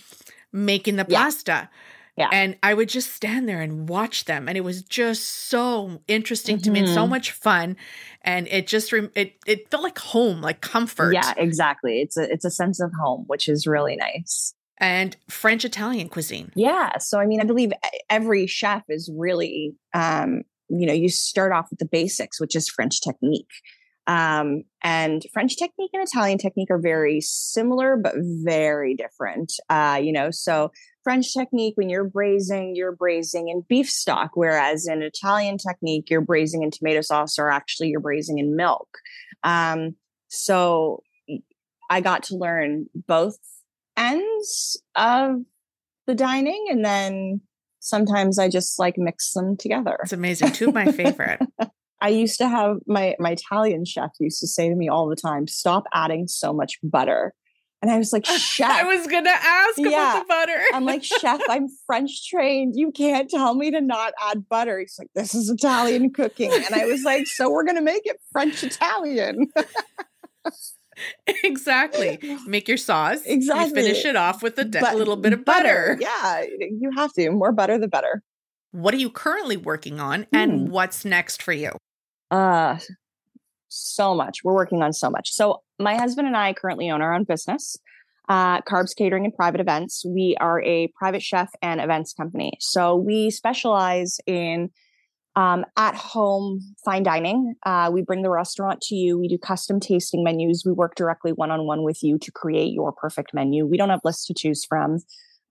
making 0.53 0.97
the 0.97 1.05
pasta. 1.05 1.69
Yeah. 2.17 2.29
And 2.33 2.57
I 2.63 2.73
would 2.73 2.89
just 2.89 3.13
stand 3.15 3.47
there 3.49 3.61
and 3.61 3.89
watch 3.89 4.25
them. 4.25 4.49
And 4.49 4.57
it 4.57 4.63
was 4.63 4.83
just 4.83 5.49
so 5.49 6.01
interesting 6.09 6.57
mm-hmm. 6.57 6.63
to 6.63 6.71
me 6.71 6.79
and 6.81 6.89
so 6.89 7.03
mm-hmm. 7.03 7.11
much 7.11 7.31
fun. 7.33 7.77
And 8.23 8.49
it 8.49 8.67
just, 8.67 8.91
re- 8.91 9.11
it, 9.15 9.35
it 9.47 9.71
felt 9.71 9.83
like 9.83 9.99
home, 9.99 10.41
like 10.41 10.63
comfort. 10.63 11.13
Yeah, 11.13 11.35
exactly. 11.37 12.01
It's 12.01 12.17
a, 12.17 12.23
it's 12.33 12.45
a 12.45 12.51
sense 12.51 12.81
of 12.81 12.91
home, 12.99 13.25
which 13.27 13.49
is 13.49 13.67
really 13.67 13.97
nice. 13.97 14.55
And 14.79 15.17
French 15.29 15.65
Italian 15.65 16.09
cuisine. 16.09 16.53
Yeah. 16.55 16.99
So, 16.99 17.19
I 17.19 17.27
mean, 17.27 17.41
I 17.41 17.45
believe 17.45 17.73
every 18.09 18.47
chef 18.47 18.83
is 18.89 19.11
really, 19.15 19.75
um, 19.95 20.43
you 20.69 20.87
know, 20.87 20.93
you 20.93 21.09
start 21.09 21.53
off 21.53 21.67
with 21.71 21.79
the 21.79 21.87
basics, 21.87 22.41
which 22.41 22.57
is 22.57 22.69
French 22.69 23.01
technique. 23.01 23.51
Um, 24.07 24.63
and 24.83 25.23
French 25.33 25.57
technique 25.57 25.91
and 25.93 26.03
Italian 26.03 26.39
technique 26.39 26.71
are 26.71 26.81
very 26.81 27.21
similar, 27.21 27.97
but 27.97 28.15
very 28.17 28.95
different. 28.95 29.53
Uh, 29.69 30.01
you 30.03 30.13
know, 30.13 30.31
so 30.31 30.71
French 31.07 31.33
technique, 31.33 31.75
when 31.77 31.89
you're 31.89 32.03
braising, 32.03 32.75
you're 32.75 32.91
braising 32.91 33.47
in 33.47 33.63
beef 33.69 33.89
stock, 33.89 34.33
whereas 34.35 34.89
in 34.89 35.03
Italian 35.03 35.57
technique, 35.57 36.11
you're 36.11 36.21
braising 36.21 36.65
in 36.65 36.73
tomato 36.73 37.01
sauce 37.01 37.39
or 37.39 37.49
actually 37.49 37.91
you're 37.91 38.01
braising 38.01 38.39
in 38.39 38.57
milk. 38.57 38.89
Um, 39.45 39.95
so 40.27 41.05
I 41.89 42.01
got 42.01 42.25
to 42.25 42.37
learn 42.37 42.87
both 43.07 43.39
ends 43.97 44.83
of 44.97 45.43
the 46.09 46.17
dining 46.17 46.67
and 46.71 46.85
then 46.85 47.41
sometimes 47.79 48.37
I 48.41 48.49
just 48.49 48.77
like 48.81 48.97
mix 48.99 49.33
them 49.33 49.57
together. 49.57 49.99
It's 50.03 50.13
amazing. 50.13 50.51
Two 50.51 50.71
of 50.71 50.75
my 50.75 50.91
favorite. 50.91 51.39
I 52.01 52.09
used 52.09 52.39
to 52.39 52.49
have 52.49 52.79
my 52.89 53.15
my 53.21 53.31
Italian 53.31 53.85
chef 53.85 54.11
used 54.19 54.41
to 54.41 54.49
say 54.49 54.69
to 54.69 54.75
me 54.75 54.89
all 54.89 55.09
the 55.09 55.15
time, 55.15 55.47
stop 55.47 55.85
adding 55.95 56.27
so 56.27 56.53
much 56.53 56.81
butter. 56.83 57.33
And 57.83 57.91
I 57.91 57.99
was 57.99 58.13
like, 58.13 58.27
Chef. 58.39 58.71
I 58.71 58.85
was 58.85 59.07
going 59.07 59.25
to 59.25 59.31
ask 59.31 59.79
yeah. 59.79 59.89
about 59.89 60.21
the 60.21 60.25
butter. 60.29 60.63
I'm 60.73 60.85
like, 60.85 61.05
Chef, 61.05 61.41
I'm 61.49 61.69
French 61.87 62.29
trained. 62.29 62.75
You 62.77 62.91
can't 62.91 63.31
tell 63.31 63.55
me 63.55 63.71
to 63.71 63.81
not 63.81 64.13
add 64.21 64.49
butter. 64.49 64.79
He's 64.79 64.97
like, 64.99 65.09
This 65.15 65.35
is 65.35 65.51
Italian 65.51 66.13
cooking. 66.13 66.53
And 66.53 66.75
I 66.75 66.87
was 66.87 67.05
like, 67.05 67.27
So 67.27 67.51
we're 67.51 67.65
going 67.65 67.77
to 67.77 67.83
make 67.83 68.03
it 68.05 68.21
French 68.33 68.63
Italian. 68.63 69.49
exactly. 71.27 72.19
Make 72.47 72.69
your 72.69 72.79
sauce. 72.79 73.21
Exactly. 73.25 73.69
You 73.69 73.75
finish 73.75 74.05
it 74.05 74.17
off 74.17 74.43
with 74.43 74.59
a 74.59 74.65
de- 74.65 74.95
little 74.95 75.17
bit 75.17 75.33
of 75.33 75.45
butter. 75.45 75.97
butter. 75.97 75.99
Yeah, 76.01 76.45
you 76.59 76.91
have 76.97 77.13
to. 77.15 77.31
More 77.31 77.53
butter, 77.53 77.79
the 77.79 77.89
better. 77.89 78.23
What 78.73 78.95
are 78.95 78.99
you 78.99 79.11
currently 79.11 79.57
working 79.57 80.01
on 80.01 80.27
and 80.33 80.69
mm. 80.69 80.71
what's 80.71 81.05
next 81.05 81.43
for 81.43 81.53
you? 81.53 81.73
Uh 82.31 82.79
so 83.69 84.15
much. 84.15 84.43
We're 84.43 84.55
working 84.55 84.83
on 84.83 84.93
so 84.93 85.11
much. 85.11 85.33
So 85.33 85.63
my 85.79 85.97
husband 85.97 86.27
and 86.27 86.37
I 86.37 86.53
currently 86.53 86.91
own 86.91 87.03
our 87.03 87.15
own 87.15 87.25
business, 87.25 87.77
uh, 88.29 88.61
Karbs 88.63 88.95
Catering 88.97 89.25
and 89.25 89.35
Private 89.35 89.61
Events. 89.61 90.05
We 90.07 90.37
are 90.41 90.63
a 90.63 90.89
private 90.99 91.23
chef 91.23 91.51
and 91.63 91.81
events 91.81 92.13
company. 92.13 92.53
So 92.61 92.97
we 92.97 93.31
specialize 93.31 94.19
in 94.27 94.71
um, 95.37 95.67
at 95.77 95.95
home 95.95 96.61
fine 96.85 97.03
dining. 97.03 97.55
Uh, 97.65 97.91
we 97.93 98.01
bring 98.01 98.23
the 98.23 98.31
restaurant 98.31 98.81
to 98.83 98.95
you. 98.95 99.19
We 99.19 99.29
do 99.29 99.37
custom 99.37 99.81
tasting 99.81 100.25
menus. 100.25 100.65
We 100.65 100.73
work 100.73 100.95
directly 100.95 101.33
one 101.33 101.51
on 101.51 101.67
one 101.67 101.83
with 101.83 102.03
you 102.03 102.19
to 102.19 102.33
create 102.33 102.73
your 102.73 102.91
perfect 102.91 103.35
menu. 103.35 103.67
We 103.67 103.77
don't 103.77 103.91
have 103.91 104.01
lists 104.03 104.27
to 104.27 104.35
choose 104.35 104.65
from. 104.65 105.01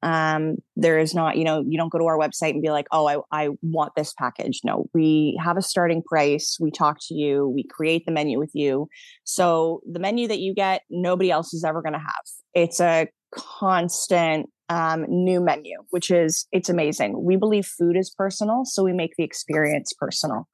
Um, 0.05 0.57
there 0.75 0.99
is 0.99 1.15
not, 1.15 1.35
you 1.35 1.43
know, 1.43 1.65
you 1.67 1.79
don't 1.79 1.91
go 1.91 1.97
to 1.97 2.05
our 2.05 2.17
website 2.17 2.51
and 2.51 2.61
be 2.61 2.69
like, 2.69 2.85
oh, 2.91 3.07
I, 3.07 3.17
I 3.31 3.49
want 3.63 3.93
this 3.95 4.13
package. 4.13 4.61
No, 4.63 4.87
we 4.93 5.35
have 5.43 5.57
a 5.57 5.63
starting 5.63 6.03
price. 6.03 6.57
We 6.61 6.69
talk 6.69 6.97
to 7.07 7.15
you, 7.15 7.47
we 7.47 7.63
create 7.63 8.05
the 8.05 8.11
menu 8.11 8.37
with 8.37 8.51
you. 8.53 8.87
So 9.23 9.81
the 9.91 9.97
menu 9.99 10.27
that 10.27 10.39
you 10.39 10.53
get, 10.53 10.83
nobody 10.91 11.31
else 11.31 11.55
is 11.55 11.63
ever 11.63 11.81
going 11.81 11.93
to 11.93 11.99
have. 11.99 12.23
It's 12.53 12.79
a 12.79 13.07
constant 13.33 14.47
um, 14.69 15.07
new 15.09 15.41
menu, 15.41 15.75
which 15.89 16.11
is 16.11 16.45
it's 16.51 16.69
amazing. 16.69 17.23
We 17.23 17.35
believe 17.35 17.65
food 17.65 17.97
is 17.97 18.11
personal, 18.11 18.63
so 18.63 18.83
we 18.83 18.93
make 18.93 19.15
the 19.17 19.23
experience 19.23 19.91
personal. 19.97 20.47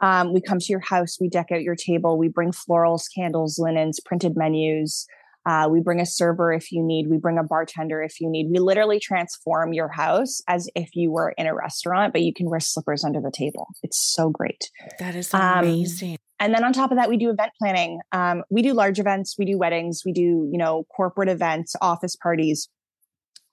Um, 0.00 0.32
we 0.32 0.40
come 0.40 0.58
to 0.58 0.66
your 0.72 0.80
house, 0.80 1.18
we 1.20 1.28
deck 1.28 1.48
out 1.52 1.62
your 1.62 1.76
table, 1.76 2.16
we 2.16 2.28
bring 2.28 2.52
florals, 2.52 3.04
candles, 3.14 3.58
linens, 3.58 4.00
printed 4.00 4.36
menus. 4.36 5.06
Uh, 5.46 5.68
we 5.70 5.80
bring 5.80 6.00
a 6.00 6.06
server 6.06 6.52
if 6.52 6.72
you 6.72 6.82
need. 6.82 7.08
We 7.08 7.18
bring 7.18 7.38
a 7.38 7.44
bartender 7.44 8.02
if 8.02 8.20
you 8.20 8.28
need. 8.28 8.48
We 8.50 8.58
literally 8.58 8.98
transform 8.98 9.72
your 9.72 9.88
house 9.88 10.42
as 10.48 10.68
if 10.74 10.90
you 10.94 11.12
were 11.12 11.30
in 11.38 11.46
a 11.46 11.54
restaurant, 11.54 12.12
but 12.12 12.22
you 12.22 12.34
can 12.34 12.50
wear 12.50 12.58
slippers 12.58 13.04
under 13.04 13.20
the 13.20 13.30
table. 13.30 13.68
It's 13.84 14.12
so 14.12 14.28
great. 14.28 14.70
That 14.98 15.14
is 15.14 15.32
amazing. 15.32 16.12
Um, 16.12 16.18
and 16.40 16.54
then 16.54 16.64
on 16.64 16.72
top 16.72 16.90
of 16.90 16.98
that, 16.98 17.08
we 17.08 17.16
do 17.16 17.30
event 17.30 17.52
planning. 17.58 18.00
Um, 18.10 18.42
we 18.50 18.62
do 18.62 18.72
large 18.72 18.98
events, 18.98 19.36
we 19.38 19.44
do 19.44 19.56
weddings, 19.56 20.02
we 20.04 20.12
do 20.12 20.48
you 20.50 20.58
know 20.58 20.84
corporate 20.94 21.28
events, 21.28 21.76
office 21.80 22.16
parties, 22.16 22.68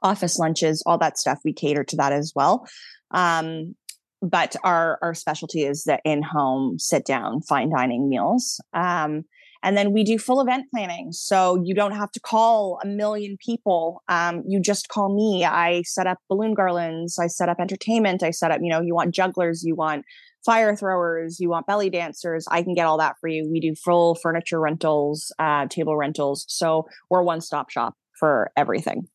office 0.01 0.39
lunches, 0.39 0.81
all 0.85 0.97
that 0.97 1.19
stuff. 1.19 1.39
We 1.45 1.53
cater 1.53 1.83
to 1.83 1.95
that 1.97 2.11
as 2.11 2.33
well. 2.35 2.67
Um, 3.11 3.75
but 4.23 4.55
our 4.63 4.97
our 5.01 5.13
specialty 5.13 5.63
is 5.63 5.83
the 5.83 5.99
in 6.03 6.23
home 6.23 6.79
sit 6.79 7.05
down 7.05 7.41
fine 7.41 7.69
dining 7.69 8.09
meals. 8.09 8.59
Um, 8.73 9.25
and 9.63 9.77
then 9.77 9.93
we 9.93 10.03
do 10.03 10.19
full 10.19 10.41
event 10.41 10.65
planning. 10.71 11.11
So 11.11 11.61
you 11.63 11.73
don't 11.73 11.93
have 11.93 12.11
to 12.11 12.19
call 12.19 12.79
a 12.83 12.87
million 12.87 13.37
people. 13.43 14.03
Um, 14.09 14.43
you 14.45 14.61
just 14.61 14.89
call 14.89 15.15
me. 15.15 15.45
I 15.45 15.83
set 15.83 16.05
up 16.05 16.19
balloon 16.29 16.53
garlands. 16.53 17.17
I 17.17 17.27
set 17.27 17.49
up 17.49 17.59
entertainment. 17.59 18.21
I 18.21 18.31
set 18.31 18.51
up, 18.51 18.59
you 18.61 18.69
know, 18.69 18.81
you 18.81 18.93
want 18.93 19.15
jugglers, 19.15 19.63
you 19.63 19.75
want 19.75 20.05
fire 20.45 20.75
throwers, 20.75 21.39
you 21.39 21.49
want 21.49 21.65
belly 21.65 21.89
dancers. 21.89 22.45
I 22.51 22.61
can 22.61 22.73
get 22.73 22.85
all 22.85 22.97
that 22.97 23.15
for 23.21 23.29
you. 23.29 23.49
We 23.49 23.61
do 23.61 23.73
full 23.73 24.15
furniture 24.15 24.59
rentals, 24.59 25.33
uh, 25.39 25.67
table 25.67 25.95
rentals. 25.95 26.45
So 26.49 26.85
we're 27.09 27.23
one 27.23 27.39
stop 27.39 27.69
shop 27.69 27.95
for 28.19 28.51
everything. 28.57 29.07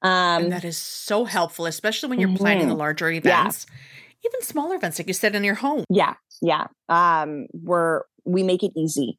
Um, 0.00 0.44
and 0.44 0.52
that 0.52 0.64
is 0.64 0.78
so 0.78 1.26
helpful, 1.26 1.66
especially 1.66 2.08
when 2.08 2.20
you're 2.20 2.28
mm-hmm. 2.30 2.38
planning 2.38 2.66
the 2.68 2.72
mm-hmm. 2.72 2.80
larger 2.80 3.10
events. 3.10 3.66
Yeah 3.68 3.76
even 4.24 4.42
smaller 4.42 4.74
events 4.74 4.98
like 4.98 5.06
you 5.06 5.14
said 5.14 5.34
in 5.34 5.44
your 5.44 5.54
home 5.54 5.84
yeah 5.88 6.14
yeah 6.42 6.66
um 6.88 7.46
we're 7.52 8.02
we 8.24 8.42
make 8.42 8.62
it 8.62 8.72
easy 8.76 9.18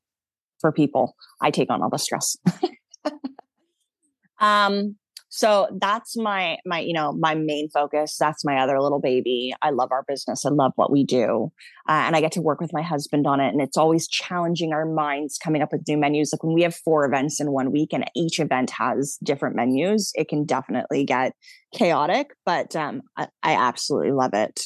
for 0.60 0.72
people. 0.72 1.16
I 1.42 1.52
take 1.52 1.70
on 1.70 1.82
all 1.82 1.90
the 1.90 1.98
stress. 1.98 2.38
um, 4.40 4.96
so 5.30 5.68
that's 5.80 6.18
my 6.18 6.58
my 6.66 6.80
you 6.80 6.94
know 6.94 7.12
my 7.12 7.36
main 7.36 7.70
focus. 7.70 8.16
That's 8.20 8.46
my 8.46 8.58
other 8.58 8.82
little 8.82 9.00
baby. 9.00 9.54
I 9.62 9.72
love 9.72 9.92
our 9.92 10.04
business. 10.08 10.46
I 10.46 10.50
love 10.50 10.72
what 10.76 10.92
we 10.92 11.04
do. 11.04 11.52
Uh, 11.88 12.04
and 12.06 12.16
i 12.16 12.22
get 12.22 12.32
to 12.34 12.42
work 12.42 12.62
with 12.62 12.74
my 12.74 12.82
husband 12.82 13.28
on 13.28 13.40
it. 13.40 13.50
And 13.50 13.62
it's 13.62 13.78
always 13.78 14.08
challenging 14.08 14.74
our 14.74 14.86
minds 14.86 15.38
coming 15.38 15.62
up 15.62 15.72
with 15.72 15.84
new 15.88 15.98
menus. 15.98 16.32
Like 16.34 16.44
when 16.44 16.54
we 16.54 16.64
have 16.64 16.76
four 16.76 17.06
events 17.06 17.40
in 17.40 17.52
one 17.52 17.72
week 17.72 17.94
and 17.94 18.10
each 18.16 18.40
event 18.40 18.72
has 18.72 19.18
different 19.24 19.56
menus 19.56 20.12
it 20.16 20.28
can 20.28 20.46
definitely 20.46 21.04
get 21.04 21.34
chaotic. 21.74 22.32
But 22.46 22.76
um, 22.76 23.04
I, 23.18 23.28
I 23.44 23.54
absolutely 23.54 24.14
love 24.14 24.34
it. 24.34 24.62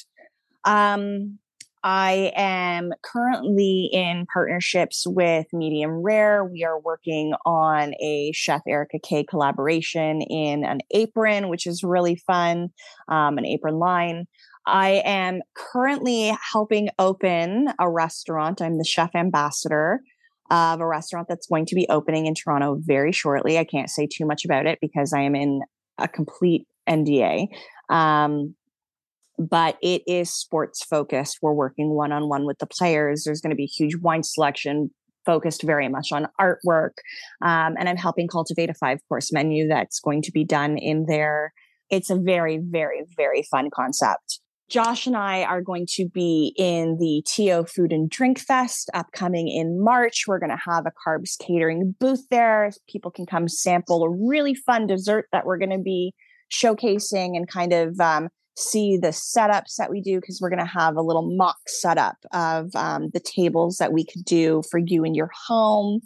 Um, 0.64 1.40
I 1.84 2.32
am 2.36 2.92
currently 3.02 3.90
in 3.92 4.28
partnerships 4.32 5.06
with 5.08 5.48
Medium 5.52 6.04
Rare. 6.04 6.46
We 6.46 6.64
are 6.64 6.80
working 6.80 7.34
on 7.46 7.94
a 7.96 8.32
Chef 8.34 8.62
Erica 8.68 9.00
K 9.00 9.24
collaboration 9.24 10.22
in 10.22 10.64
an 10.64 10.82
apron, 10.92 11.50
which 11.50 11.66
is 11.66 11.84
really 11.84 12.16
fun, 12.16 12.70
um, 13.08 13.38
an 13.38 13.46
apron 13.46 13.80
line. 13.80 14.28
I 14.68 15.02
am 15.06 15.42
currently 15.56 16.36
helping 16.52 16.90
open 17.00 17.70
a 17.80 17.90
restaurant. 17.90 18.62
I'm 18.62 18.78
the 18.78 18.86
chef 18.86 19.16
ambassador 19.16 20.02
of 20.52 20.82
a 20.82 20.88
restaurant 20.88 21.28
that's 21.28 21.48
going 21.48 21.66
to 21.66 21.76
be 21.76 21.88
opening 21.90 22.28
in 22.28 22.36
Toronto 22.36 22.78
very 22.80 23.12
shortly. 23.12 23.58
I 23.58 23.64
can't 23.64 23.90
say 23.90 24.06
too 24.06 24.26
much 24.26 24.46
about 24.46 24.68
it 24.68 24.78
because 24.82 25.14
I 25.14 25.22
am 25.22 25.34
in 25.34 25.62
a 25.98 26.08
complete 26.08 26.68
NDA. 26.88 27.48
Um, 27.90 28.56
but 29.50 29.78
it 29.82 30.04
is 30.06 30.32
sports 30.32 30.84
focused. 30.86 31.40
We're 31.42 31.54
working 31.54 31.90
one 31.90 32.12
on 32.12 32.30
one 32.30 32.46
with 32.46 32.60
the 32.60 32.68
players. 32.68 33.24
There's 33.24 33.42
going 33.42 33.52
to 33.52 33.56
be 33.56 33.66
huge 33.66 33.96
wine 33.98 34.24
selection 34.24 34.92
focused 35.26 35.64
very 35.64 35.88
much 35.88 36.12
on 36.12 36.28
artwork. 36.40 36.98
Um, 37.42 37.76
and 37.78 37.88
I'm 37.88 37.98
helping 37.98 38.28
cultivate 38.28 38.70
a 38.70 38.74
five 38.74 39.00
course 39.08 39.32
menu 39.32 39.68
that's 39.68 40.00
going 40.00 40.22
to 40.24 40.32
be 40.32 40.44
done 40.44 40.78
in 40.78 41.06
there. 41.08 41.54
It's 41.90 42.10
a 42.10 42.16
very, 42.16 42.60
very, 42.64 43.04
very 43.18 43.44
fun 43.44 43.70
concept. 43.74 44.40
Josh 44.70 45.06
and 45.06 45.18
I 45.18 45.44
are 45.44 45.62
going 45.62 45.86
to 45.96 46.08
be 46.08 46.54
in 46.58 46.98
the 46.98 47.22
TO 47.28 47.66
Food 47.66 47.92
and 47.92 48.10
Drink 48.10 48.40
Fest 48.40 48.90
upcoming 48.94 49.50
in 49.50 49.84
March. 49.84 50.24
We're 50.26 50.40
going 50.40 50.50
to 50.52 50.72
have 50.72 50.86
a 50.86 50.94
Karbs 51.06 51.38
catering 51.38 51.94
booth 52.00 52.26
there. 52.30 52.72
People 52.88 53.12
can 53.12 53.26
come 53.26 53.50
sample 53.50 54.04
a 54.04 54.10
really 54.10 54.56
fun 54.56 54.88
dessert 54.88 55.28
that 55.34 55.46
we're 55.46 55.58
going 55.58 55.72
to 55.72 55.84
be 55.84 56.14
showcasing 56.50 57.36
and 57.36 57.50
kind 57.50 57.74
of 57.74 58.00
um, 58.00 58.30
see 58.58 58.98
the 58.98 59.10
setups 59.10 59.76
that 59.78 59.90
we 59.90 60.02
do 60.02 60.20
because 60.20 60.40
we're 60.42 60.50
going 60.50 60.60
to 60.60 60.66
have 60.66 60.96
a 60.96 61.02
little 61.02 61.36
mock 61.36 61.58
setup 61.68 62.18
of 62.34 62.76
um, 62.76 63.10
the 63.14 63.20
tables 63.20 63.78
that 63.78 63.94
we 63.94 64.06
could 64.06 64.24
do 64.26 64.62
for 64.70 64.80
you 64.80 65.04
in 65.04 65.16
your 65.16 65.30
home 65.48 66.02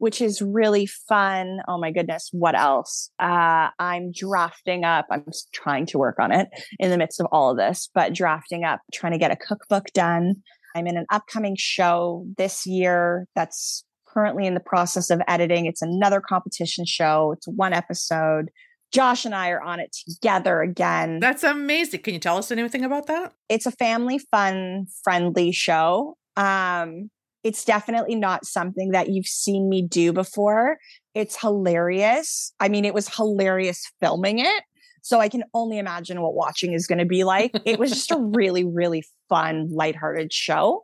which 0.00 0.22
is 0.22 0.40
really 0.40 0.86
fun. 0.86 1.58
Oh 1.68 1.78
my 1.78 1.92
goodness 1.92 2.30
what 2.32 2.58
else? 2.58 3.10
Uh, 3.18 3.68
i'm 3.78 4.10
drafting 4.12 4.84
up 4.84 5.06
i'm 5.10 5.26
trying 5.52 5.86
to 5.86 5.98
work 5.98 6.16
on 6.18 6.32
it 6.32 6.48
in 6.78 6.90
the 6.90 6.98
midst 6.98 7.20
of 7.20 7.26
all 7.30 7.50
of 7.50 7.58
this 7.58 7.88
but 7.94 8.14
drafting 8.14 8.64
up 8.64 8.80
trying 8.92 9.12
to 9.12 9.18
get 9.18 9.30
a 9.30 9.36
cookbook 9.36 9.86
done. 9.92 10.36
I'm 10.74 10.86
in 10.86 10.96
an 10.96 11.06
upcoming 11.10 11.56
show 11.58 12.26
this 12.38 12.64
year 12.66 13.26
that's 13.34 13.84
currently 14.12 14.46
in 14.46 14.54
the 14.54 14.60
process 14.60 15.10
of 15.10 15.20
editing. 15.28 15.66
It's 15.66 15.82
another 15.82 16.20
competition 16.20 16.84
show. 16.86 17.32
It's 17.36 17.46
one 17.46 17.72
episode 17.72 18.50
Josh 18.92 19.24
and 19.24 19.34
I 19.34 19.50
are 19.50 19.60
on 19.60 19.80
it 19.80 19.96
together 20.08 20.62
again. 20.62 21.20
That's 21.20 21.44
amazing. 21.44 22.02
Can 22.02 22.14
you 22.14 22.20
tell 22.20 22.38
us 22.38 22.50
anything 22.50 22.84
about 22.84 23.06
that? 23.06 23.32
It's 23.48 23.66
a 23.66 23.70
family 23.72 24.18
fun, 24.30 24.86
friendly 25.04 25.52
show. 25.52 26.16
Um, 26.36 27.10
it's 27.42 27.64
definitely 27.64 28.16
not 28.16 28.44
something 28.44 28.90
that 28.90 29.08
you've 29.08 29.26
seen 29.26 29.68
me 29.68 29.86
do 29.86 30.12
before. 30.12 30.78
It's 31.14 31.40
hilarious. 31.40 32.52
I 32.60 32.68
mean, 32.68 32.84
it 32.84 32.94
was 32.94 33.14
hilarious 33.14 33.90
filming 34.00 34.40
it. 34.40 34.64
So 35.02 35.18
I 35.18 35.28
can 35.28 35.44
only 35.54 35.78
imagine 35.78 36.20
what 36.20 36.34
watching 36.34 36.74
is 36.74 36.86
going 36.86 36.98
to 36.98 37.06
be 37.06 37.24
like. 37.24 37.52
it 37.64 37.78
was 37.78 37.90
just 37.90 38.10
a 38.10 38.18
really, 38.34 38.64
really 38.64 39.02
fun, 39.28 39.68
lighthearted 39.70 40.32
show. 40.32 40.82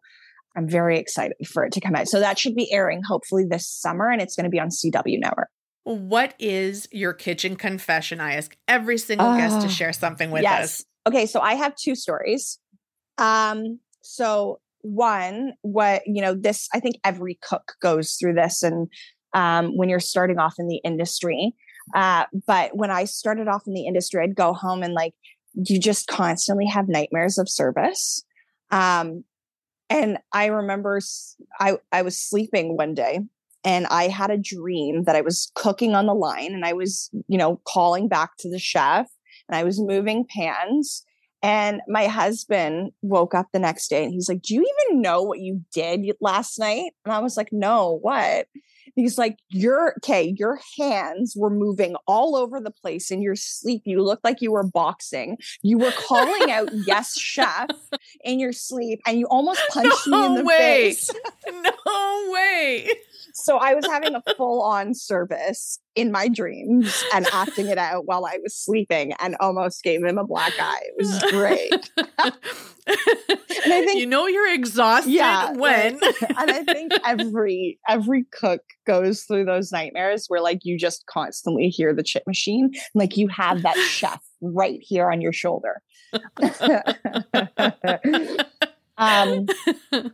I'm 0.57 0.69
very 0.69 0.99
excited 0.99 1.37
for 1.47 1.65
it 1.65 1.73
to 1.73 1.81
come 1.81 1.95
out. 1.95 2.09
So 2.09 2.21
that 2.21 2.39
should 2.39 2.55
be 2.55 2.73
airing 2.73 3.03
hopefully 3.07 3.45
this 3.49 3.69
summer 3.69 4.11
and 4.11 4.23
it's 4.23 4.35
going 4.35 4.45
to 4.45 4.51
be 4.51 4.61
on 4.61 4.69
CW 4.69 5.21
Network. 5.21 5.49
What 5.87 6.35
is 6.41 6.89
your 6.91 7.13
kitchen 7.13 7.55
confession? 7.55 8.21
I 8.21 8.35
ask 8.35 8.57
every 8.67 8.99
single 8.99 9.37
guest 9.37 9.61
to 9.61 9.69
ah, 9.69 9.71
share 9.71 9.93
something 9.93 10.33
with 10.33 10.43
yes. 10.43 10.81
us. 10.81 10.85
Okay, 11.07 11.27
so 11.27 11.39
I 11.39 11.55
have 11.55 11.77
two 11.77 11.95
stories. 11.95 12.59
Um, 13.19 13.79
so 14.03 14.59
one, 14.81 15.53
what 15.63 16.03
you 16.05 16.23
know, 16.23 16.35
this 16.35 16.69
I 16.75 16.81
think 16.81 16.97
every 17.05 17.39
cook 17.41 17.75
goes 17.81 18.15
through 18.15 18.35
this, 18.35 18.65
and 18.65 18.89
um, 19.33 19.77
when 19.77 19.89
you're 19.89 20.01
starting 20.01 20.41
off 20.41 20.55
in 20.59 20.67
the 20.67 20.79
industry. 20.79 21.55
Uh, 21.95 22.25
but 22.49 22.77
when 22.77 22.91
I 22.91 23.05
started 23.05 23.47
off 23.47 23.63
in 23.69 23.73
the 23.73 23.87
industry, 23.87 24.25
I'd 24.25 24.35
go 24.35 24.55
home 24.55 24.83
and 24.83 24.93
like 24.93 25.15
you 25.55 25.79
just 25.79 26.09
constantly 26.09 26.67
have 26.67 26.89
nightmares 26.89 27.39
of 27.39 27.49
service. 27.49 28.25
Um, 28.73 29.23
and 29.89 30.19
I 30.33 30.47
remember 30.47 30.99
I 31.61 31.79
I 31.93 32.03
was 32.03 32.19
sleeping 32.19 32.77
one 32.77 32.95
day 32.95 33.21
and 33.67 33.89
I 33.89 34.07
had 34.07 34.31
a 34.31 34.39
dream 34.39 35.05
that 35.05 35.17
I 35.17 35.21
was 35.21 35.51
cooking 35.57 35.97
on 35.97 36.07
the 36.07 36.15
line 36.15 36.55
and 36.55 36.65
I 36.65 36.73
was, 36.73 37.11
you 37.27 37.37
know, 37.37 37.61
calling 37.67 38.07
back 38.07 38.37
to 38.39 38.49
the 38.49 38.61
chef 38.61 39.09
and 39.49 39.57
I 39.57 39.65
was 39.65 39.81
moving 39.81 40.25
pans. 40.25 41.05
And 41.43 41.81
my 41.89 42.07
husband 42.07 42.93
woke 43.03 43.35
up 43.35 43.49
the 43.53 43.59
next 43.59 43.89
day 43.89 44.05
and 44.05 44.13
he's 44.13 44.29
like, 44.29 44.43
Do 44.43 44.55
you 44.55 44.65
even 44.89 45.03
know 45.03 45.21
what 45.21 45.41
you 45.41 45.63
did 45.73 46.07
last 46.21 46.61
night? 46.61 46.93
And 47.05 47.13
I 47.13 47.19
was 47.19 47.37
like, 47.37 47.53
No, 47.53 47.99
what? 48.01 48.47
He's 48.97 49.17
like, 49.17 49.39
Your 49.51 49.95
okay, 49.99 50.35
your 50.37 50.59
hands 50.79 51.35
were 51.37 51.51
moving 51.51 51.95
all 52.09 52.35
over 52.35 52.61
the 52.61 52.73
place 52.73 53.11
in 53.11 53.23
your 53.23 53.37
sleep. 53.37 53.83
You 53.85 54.03
looked 54.03 54.25
like 54.25 54.43
you 54.43 54.51
were 54.51 54.65
boxing. 54.67 55.39
You 55.63 55.79
were 55.79 55.93
calling 55.93 56.51
out, 56.51 56.71
Yes, 56.73 57.17
chef, 57.19 57.69
in 58.25 58.41
your 58.41 58.53
sleep, 58.53 59.01
and 59.07 59.19
you 59.21 59.27
almost 59.27 59.63
punched 59.71 60.09
no 60.09 60.21
me 60.21 60.27
in 60.27 60.35
the 60.35 60.45
way. 60.45 60.57
face. 60.57 61.11
no 61.87 62.31
way 62.33 62.89
so 63.37 63.59
I 63.59 63.75
was 63.75 63.87
having 63.87 64.15
a 64.15 64.23
full 64.37 64.63
on 64.63 64.95
service 64.95 65.79
in 65.97 66.13
my 66.13 66.29
dreams 66.29 67.03
and 67.15 67.27
acting 67.33 67.69
it 67.69 67.79
out 67.79 68.05
while 68.05 68.27
I 68.27 68.39
was 68.43 68.55
sleeping 68.55 69.15
and 69.19 69.35
almost 69.41 69.83
gave 69.83 70.05
him 70.05 70.19
a 70.19 70.25
black 70.25 70.53
eye. 70.61 70.83
It 70.85 70.95
was 70.99 71.23
great. 71.31 71.73
and 71.97 73.73
I 73.73 73.85
think 73.85 73.99
you 73.99 74.07
know 74.07 74.27
you're 74.27 74.53
exhausted 74.53 75.11
yeah, 75.11 75.53
when 75.53 75.99
like, 75.99 76.23
and 76.23 76.51
I 76.51 76.63
think 76.65 76.93
every 77.05 77.79
every 77.89 78.25
cook 78.31 78.61
goes 78.87 79.23
through 79.23 79.47
those 79.47 79.73
nightmares 79.73 80.27
where 80.29 80.43
like 80.43 80.61
you 80.63 80.79
just 80.79 81.07
constantly 81.07 81.69
hear 81.69 81.95
the 81.95 82.03
chit 82.03 82.25
machine 82.27 82.73
like 82.95 83.17
you 83.17 83.29
have 83.29 83.63
that 83.63 83.77
chef 83.77 84.21
right 84.41 84.81
here 84.83 85.11
on 85.11 85.21
your 85.21 85.33
shoulder. 85.33 85.83
um 88.99 89.47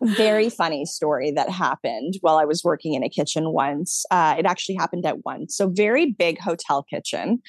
very 0.02 0.50
funny 0.50 0.84
story 0.84 1.30
that 1.32 1.48
happened 1.48 2.14
while 2.20 2.38
I 2.38 2.44
was 2.44 2.64
working 2.64 2.94
in 2.94 3.02
a 3.02 3.08
kitchen 3.08 3.52
once. 3.52 4.04
Uh, 4.10 4.34
it 4.38 4.46
actually 4.46 4.74
happened 4.74 5.06
at 5.06 5.24
once. 5.24 5.56
So 5.56 5.68
very 5.68 6.12
big 6.12 6.38
hotel 6.38 6.82
kitchen. 6.82 7.42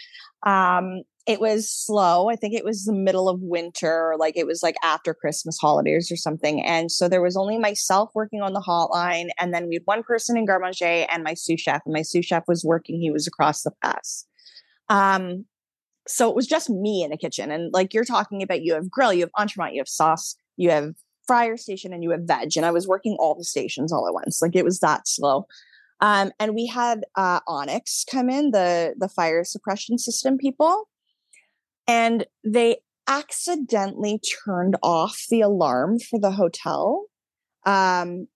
Um, 0.46 1.04
it 1.26 1.40
was 1.40 1.70
slow. 1.70 2.30
I 2.30 2.36
think 2.36 2.54
it 2.54 2.66
was 2.66 2.84
the 2.84 2.94
middle 2.94 3.30
of 3.30 3.40
winter, 3.42 4.16
like 4.18 4.36
it 4.36 4.46
was 4.46 4.62
like 4.62 4.76
after 4.84 5.14
Christmas 5.14 5.58
holidays 5.58 6.12
or 6.12 6.18
something. 6.18 6.62
And 6.62 6.92
so 6.92 7.08
there 7.08 7.22
was 7.22 7.38
only 7.38 7.58
myself 7.58 8.10
working 8.14 8.42
on 8.42 8.52
the 8.52 8.60
hotline. 8.60 9.30
And 9.40 9.54
then 9.54 9.68
we 9.70 9.76
had 9.76 9.84
one 9.86 10.04
person 10.04 10.36
in 10.36 10.46
garde 10.46 10.62
manger 10.62 11.06
and 11.10 11.24
my 11.24 11.34
sous 11.34 11.62
chef. 11.62 11.82
And 11.86 11.94
my 11.94 12.02
sous 12.02 12.26
chef 12.26 12.44
was 12.48 12.66
working, 12.66 13.00
he 13.00 13.10
was 13.10 13.26
across 13.26 13.64
the 13.64 13.72
pass. 13.82 14.26
Um, 14.90 15.46
so 16.06 16.30
it 16.30 16.36
was 16.36 16.46
just 16.46 16.70
me 16.70 17.04
in 17.04 17.12
the 17.12 17.18
kitchen. 17.18 17.52
And 17.52 17.72
like 17.72 17.94
you're 17.94 18.04
talking 18.04 18.44
about, 18.44 18.62
you 18.62 18.74
have 18.74 18.92
grill, 18.92 19.14
you 19.14 19.22
have 19.22 19.32
entremet, 19.48 19.74
you 19.74 19.80
have 19.80 19.88
sauce, 19.88 20.36
you 20.58 20.72
have 20.72 20.94
fryer 21.26 21.58
station, 21.58 21.94
and 21.94 22.04
you 22.04 22.12
have 22.12 22.22
veg. 22.22 22.58
And 22.58 22.66
I 22.66 22.72
was 22.72 22.88
working 22.88 23.16
all 23.20 23.36
the 23.36 23.44
stations 23.44 23.92
all 23.92 24.08
at 24.08 24.14
once. 24.14 24.42
Like 24.42 24.56
it 24.56 24.66
was 24.66 24.80
that 24.80 25.08
slow. 25.08 25.48
Um, 26.02 26.32
and 26.40 26.54
we 26.54 26.68
had 26.68 27.06
uh, 27.16 27.40
Onyx 27.48 28.06
come 28.10 28.30
in, 28.30 28.52
the 28.52 28.96
the 28.98 29.10
fire 29.10 29.44
suppression 29.44 29.98
system 29.98 30.38
people 30.38 30.88
and 31.88 32.26
they 32.44 32.78
accidentally 33.08 34.22
turned 34.46 34.78
off 34.82 35.26
the 35.30 35.42
alarm 35.42 36.00
for 36.00 36.20
the 36.20 36.32
hotel 36.32 37.04
um 37.66 38.28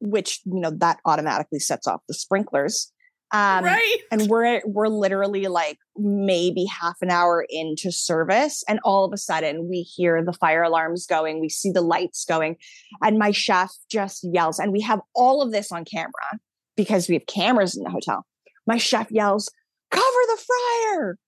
which 0.00 0.40
you 0.44 0.60
know 0.60 0.70
that 0.70 0.98
automatically 1.06 1.58
sets 1.58 1.86
off 1.86 2.02
the 2.06 2.14
sprinklers 2.14 2.92
um 3.32 3.64
right. 3.64 3.98
and 4.10 4.28
we're 4.28 4.60
we're 4.64 4.88
literally 4.88 5.46
like 5.46 5.78
maybe 5.96 6.64
half 6.64 6.96
an 7.00 7.10
hour 7.10 7.44
into 7.48 7.92
service 7.92 8.64
and 8.68 8.80
all 8.84 9.04
of 9.04 9.12
a 9.12 9.16
sudden 9.16 9.68
we 9.68 9.82
hear 9.82 10.24
the 10.24 10.32
fire 10.32 10.62
alarms 10.62 11.06
going 11.06 11.40
we 11.40 11.48
see 11.48 11.70
the 11.70 11.82
lights 11.82 12.24
going 12.24 12.56
and 13.02 13.18
my 13.18 13.30
chef 13.30 13.72
just 13.90 14.26
yells 14.32 14.58
and 14.58 14.72
we 14.72 14.80
have 14.80 15.00
all 15.14 15.42
of 15.42 15.52
this 15.52 15.70
on 15.70 15.84
camera 15.84 16.38
because 16.76 17.08
we 17.08 17.14
have 17.14 17.26
cameras 17.26 17.76
in 17.76 17.84
the 17.84 17.90
hotel 17.90 18.26
my 18.66 18.76
chef 18.76 19.10
yells 19.10 19.50
cover 19.90 20.04
the 20.04 20.42
fryer 20.46 21.18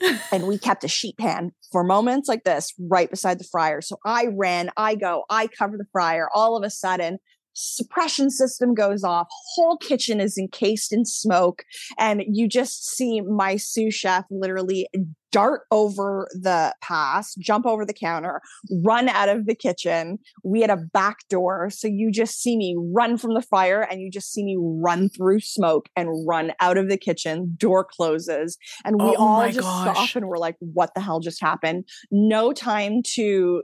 and 0.32 0.46
we 0.46 0.58
kept 0.58 0.84
a 0.84 0.88
sheet 0.88 1.16
pan 1.18 1.52
for 1.72 1.82
moments 1.82 2.28
like 2.28 2.44
this 2.44 2.72
right 2.78 3.10
beside 3.10 3.38
the 3.38 3.44
fryer. 3.44 3.80
So 3.80 3.98
I 4.04 4.28
ran, 4.32 4.70
I 4.76 4.94
go, 4.94 5.24
I 5.28 5.48
cover 5.48 5.76
the 5.76 5.86
fryer. 5.92 6.28
All 6.32 6.56
of 6.56 6.62
a 6.62 6.70
sudden, 6.70 7.18
suppression 7.58 8.30
system 8.30 8.72
goes 8.72 9.02
off 9.02 9.26
whole 9.54 9.76
kitchen 9.76 10.20
is 10.20 10.38
encased 10.38 10.92
in 10.92 11.04
smoke 11.04 11.64
and 11.98 12.22
you 12.26 12.48
just 12.48 12.88
see 12.88 13.20
my 13.20 13.56
sous 13.56 13.94
chef 13.94 14.24
literally 14.30 14.86
dart 15.30 15.62
over 15.70 16.28
the 16.32 16.72
pass 16.80 17.34
jump 17.34 17.66
over 17.66 17.84
the 17.84 17.92
counter 17.92 18.40
run 18.84 19.08
out 19.08 19.28
of 19.28 19.46
the 19.46 19.54
kitchen. 19.54 20.18
We 20.42 20.60
had 20.60 20.70
a 20.70 20.76
back 20.76 21.18
door 21.28 21.70
so 21.70 21.88
you 21.88 22.10
just 22.10 22.40
see 22.40 22.56
me 22.56 22.76
run 22.78 23.18
from 23.18 23.34
the 23.34 23.42
fire 23.42 23.82
and 23.82 24.00
you 24.00 24.10
just 24.10 24.32
see 24.32 24.44
me 24.44 24.56
run 24.58 25.08
through 25.08 25.40
smoke 25.40 25.88
and 25.96 26.26
run 26.26 26.52
out 26.60 26.78
of 26.78 26.88
the 26.88 26.96
kitchen. 26.96 27.54
Door 27.58 27.88
closes 27.90 28.56
and 28.84 28.96
we 28.96 29.08
oh 29.08 29.14
all 29.16 29.46
just 29.46 29.60
gosh. 29.60 29.96
stop 29.96 30.16
and 30.16 30.28
we're 30.28 30.38
like 30.38 30.56
what 30.60 30.94
the 30.94 31.00
hell 31.00 31.20
just 31.20 31.40
happened? 31.40 31.84
No 32.10 32.52
time 32.52 33.02
to 33.14 33.62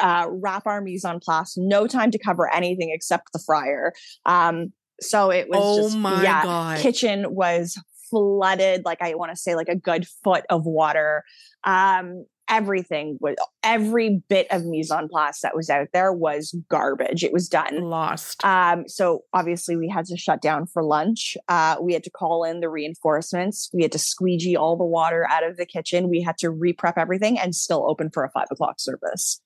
uh, 0.00 0.26
wrap 0.30 0.66
our 0.66 0.80
mise 0.80 1.04
en 1.04 1.20
place, 1.20 1.56
no 1.56 1.86
time 1.86 2.10
to 2.10 2.18
cover 2.18 2.52
anything 2.52 2.90
except 2.92 3.32
the 3.32 3.38
fryer. 3.38 3.92
Um, 4.26 4.72
so 5.00 5.30
it 5.30 5.48
was 5.48 5.60
oh 5.60 5.82
just, 5.82 5.96
my 5.96 6.22
yeah, 6.22 6.42
God. 6.42 6.78
kitchen 6.78 7.34
was 7.34 7.80
flooded, 8.10 8.84
like 8.84 9.00
I 9.00 9.14
want 9.14 9.30
to 9.30 9.36
say, 9.36 9.54
like 9.54 9.68
a 9.68 9.76
good 9.76 10.06
foot 10.22 10.44
of 10.50 10.66
water. 10.66 11.24
Um, 11.64 12.24
everything 12.50 13.16
was 13.20 13.36
every 13.62 14.22
bit 14.28 14.48
of 14.50 14.66
mise 14.66 14.90
en 14.90 15.08
place 15.08 15.40
that 15.42 15.54
was 15.54 15.70
out 15.70 15.86
there 15.92 16.12
was 16.12 16.54
garbage. 16.68 17.22
It 17.22 17.32
was 17.32 17.48
done. 17.48 17.82
Lost. 17.82 18.44
Um, 18.44 18.88
so 18.88 19.20
obviously 19.32 19.76
we 19.76 19.88
had 19.88 20.06
to 20.06 20.16
shut 20.16 20.42
down 20.42 20.66
for 20.66 20.82
lunch. 20.82 21.36
Uh, 21.48 21.76
we 21.80 21.92
had 21.92 22.02
to 22.04 22.10
call 22.10 22.42
in 22.42 22.58
the 22.60 22.68
reinforcements. 22.68 23.70
We 23.72 23.82
had 23.82 23.92
to 23.92 24.00
squeegee 24.00 24.56
all 24.56 24.76
the 24.76 24.84
water 24.84 25.26
out 25.30 25.48
of 25.48 25.56
the 25.56 25.64
kitchen. 25.64 26.10
We 26.10 26.20
had 26.20 26.36
to 26.38 26.50
re-prep 26.50 26.98
everything 26.98 27.38
and 27.38 27.54
still 27.54 27.88
open 27.88 28.10
for 28.12 28.24
a 28.24 28.30
five 28.30 28.48
o'clock 28.50 28.80
service. 28.80 29.40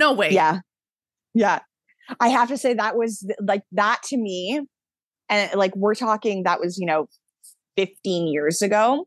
No 0.00 0.14
way. 0.14 0.30
Yeah. 0.30 0.60
Yeah. 1.34 1.60
I 2.18 2.28
have 2.28 2.48
to 2.48 2.56
say 2.56 2.72
that 2.74 2.96
was 2.96 3.24
like 3.40 3.62
that 3.72 4.02
to 4.04 4.16
me. 4.16 4.62
And 5.28 5.54
like 5.54 5.76
we're 5.76 5.94
talking, 5.94 6.44
that 6.44 6.58
was, 6.58 6.78
you 6.78 6.86
know, 6.86 7.06
15 7.76 8.26
years 8.26 8.62
ago. 8.62 9.06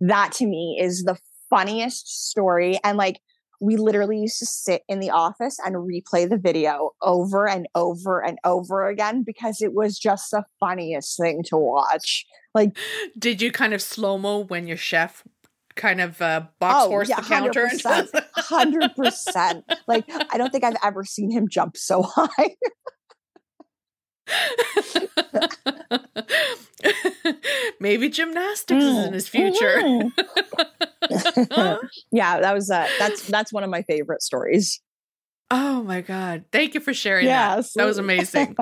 That 0.00 0.32
to 0.32 0.46
me 0.46 0.78
is 0.82 1.04
the 1.04 1.16
funniest 1.48 2.28
story. 2.28 2.78
And 2.82 2.98
like 2.98 3.20
we 3.60 3.76
literally 3.76 4.18
used 4.18 4.40
to 4.40 4.46
sit 4.46 4.82
in 4.88 4.98
the 4.98 5.10
office 5.10 5.56
and 5.64 5.76
replay 5.76 6.28
the 6.28 6.36
video 6.36 6.90
over 7.00 7.48
and 7.48 7.68
over 7.76 8.18
and 8.22 8.36
over 8.44 8.88
again 8.88 9.22
because 9.24 9.62
it 9.62 9.72
was 9.72 9.96
just 9.96 10.32
the 10.32 10.42
funniest 10.58 11.16
thing 11.16 11.44
to 11.44 11.56
watch. 11.56 12.26
Like, 12.52 12.76
did 13.16 13.40
you 13.40 13.52
kind 13.52 13.72
of 13.72 13.80
slow 13.80 14.18
mo 14.18 14.40
when 14.40 14.66
your 14.66 14.76
chef 14.76 15.22
kind 15.76 16.00
of 16.00 16.20
uh, 16.22 16.46
box 16.58 16.84
oh, 16.84 16.88
horse 16.88 17.08
yeah, 17.08 17.20
the 17.20 17.22
counter. 17.22 17.68
Hundred 18.36 18.94
percent. 18.94 19.64
Like 19.86 20.04
I 20.08 20.38
don't 20.38 20.50
think 20.50 20.64
I've 20.64 20.76
ever 20.82 21.04
seen 21.04 21.30
him 21.30 21.48
jump 21.48 21.76
so 21.76 22.02
high. 22.02 22.56
Maybe 27.80 28.08
gymnastics 28.08 28.84
mm. 28.84 28.88
is 28.88 29.06
in 29.06 29.12
his 29.12 29.28
future. 29.28 29.82
Mm-hmm. 29.82 31.86
yeah, 32.12 32.40
that 32.40 32.54
was 32.54 32.70
uh, 32.70 32.88
that's 32.98 33.26
that's 33.26 33.52
one 33.52 33.64
of 33.64 33.70
my 33.70 33.82
favorite 33.82 34.22
stories. 34.22 34.80
Oh 35.54 35.82
my 35.82 36.00
God. 36.00 36.46
Thank 36.50 36.72
you 36.72 36.80
for 36.80 36.94
sharing 36.94 37.26
yeah, 37.26 37.56
that. 37.56 37.66
That 37.76 37.84
was 37.84 37.98
amazing. 37.98 38.56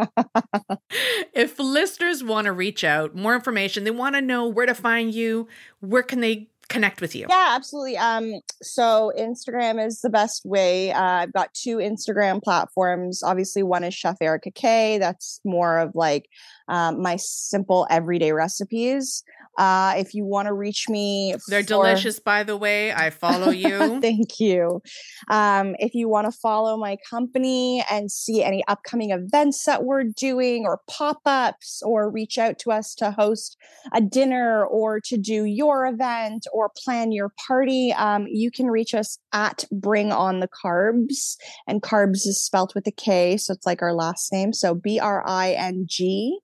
if 1.32 1.56
listeners 1.60 2.24
want 2.24 2.46
to 2.46 2.52
reach 2.52 2.82
out, 2.82 3.14
more 3.14 3.36
information, 3.36 3.84
they 3.84 3.92
want 3.92 4.16
to 4.16 4.20
know 4.20 4.48
where 4.48 4.66
to 4.66 4.74
find 4.74 5.14
you, 5.14 5.46
where 5.78 6.02
can 6.02 6.20
they 6.20 6.49
connect 6.70 7.02
with 7.02 7.14
you? 7.14 7.26
Yeah, 7.28 7.52
absolutely. 7.56 7.98
Um, 7.98 8.40
so 8.62 9.12
Instagram 9.18 9.84
is 9.84 10.00
the 10.00 10.08
best 10.08 10.46
way. 10.46 10.92
Uh, 10.92 11.02
I've 11.02 11.32
got 11.32 11.52
two 11.52 11.76
Instagram 11.76 12.42
platforms. 12.42 13.22
Obviously, 13.22 13.62
one 13.62 13.84
is 13.84 13.92
Chef 13.92 14.16
Erica 14.20 14.50
K. 14.50 14.96
That's 14.98 15.40
more 15.44 15.78
of 15.78 15.94
like 15.94 16.28
um, 16.68 17.02
my 17.02 17.16
simple 17.16 17.86
everyday 17.90 18.32
recipes. 18.32 19.22
Uh, 19.58 19.94
if 19.96 20.14
you 20.14 20.24
want 20.24 20.46
to 20.46 20.54
reach 20.54 20.88
me, 20.88 21.34
they're 21.48 21.62
for... 21.62 21.68
delicious, 21.68 22.18
by 22.18 22.44
the 22.44 22.56
way. 22.56 22.92
I 22.92 23.10
follow 23.10 23.50
you. 23.50 24.00
Thank 24.00 24.38
you. 24.38 24.80
Um, 25.28 25.74
if 25.78 25.94
you 25.94 26.08
want 26.08 26.32
to 26.32 26.38
follow 26.38 26.76
my 26.76 26.96
company 27.08 27.84
and 27.90 28.10
see 28.10 28.42
any 28.42 28.64
upcoming 28.68 29.10
events 29.10 29.64
that 29.64 29.84
we're 29.84 30.04
doing, 30.04 30.64
or 30.64 30.80
pop 30.88 31.20
ups, 31.26 31.82
or 31.84 32.10
reach 32.10 32.38
out 32.38 32.58
to 32.60 32.70
us 32.70 32.94
to 32.96 33.10
host 33.10 33.56
a 33.92 34.00
dinner, 34.00 34.64
or 34.64 35.00
to 35.00 35.18
do 35.18 35.44
your 35.44 35.86
event, 35.86 36.46
or 36.52 36.59
plan 36.68 37.12
your 37.12 37.32
party, 37.46 37.92
um, 37.92 38.26
you 38.28 38.50
can 38.50 38.66
reach 38.66 38.94
us 38.94 39.18
at 39.32 39.64
Bring 39.72 40.12
On 40.12 40.40
the 40.40 40.48
Carbs. 40.48 41.36
And 41.66 41.82
carbs 41.82 42.26
is 42.26 42.44
spelt 42.44 42.74
with 42.74 42.86
a 42.86 42.92
K, 42.92 43.36
so 43.36 43.52
it's 43.52 43.66
like 43.66 43.82
our 43.82 43.94
last 43.94 44.32
name. 44.32 44.52
So 44.52 44.74
B 44.74 44.98
R 44.98 45.22
I 45.26 45.52
N 45.52 45.86
G 45.88 46.38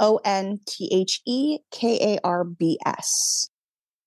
O 0.00 0.20
N 0.24 0.60
T 0.66 0.90
H 0.92 1.20
E 1.26 1.58
K 1.70 2.14
A 2.14 2.20
R 2.24 2.44
B 2.44 2.78
S. 2.86 3.50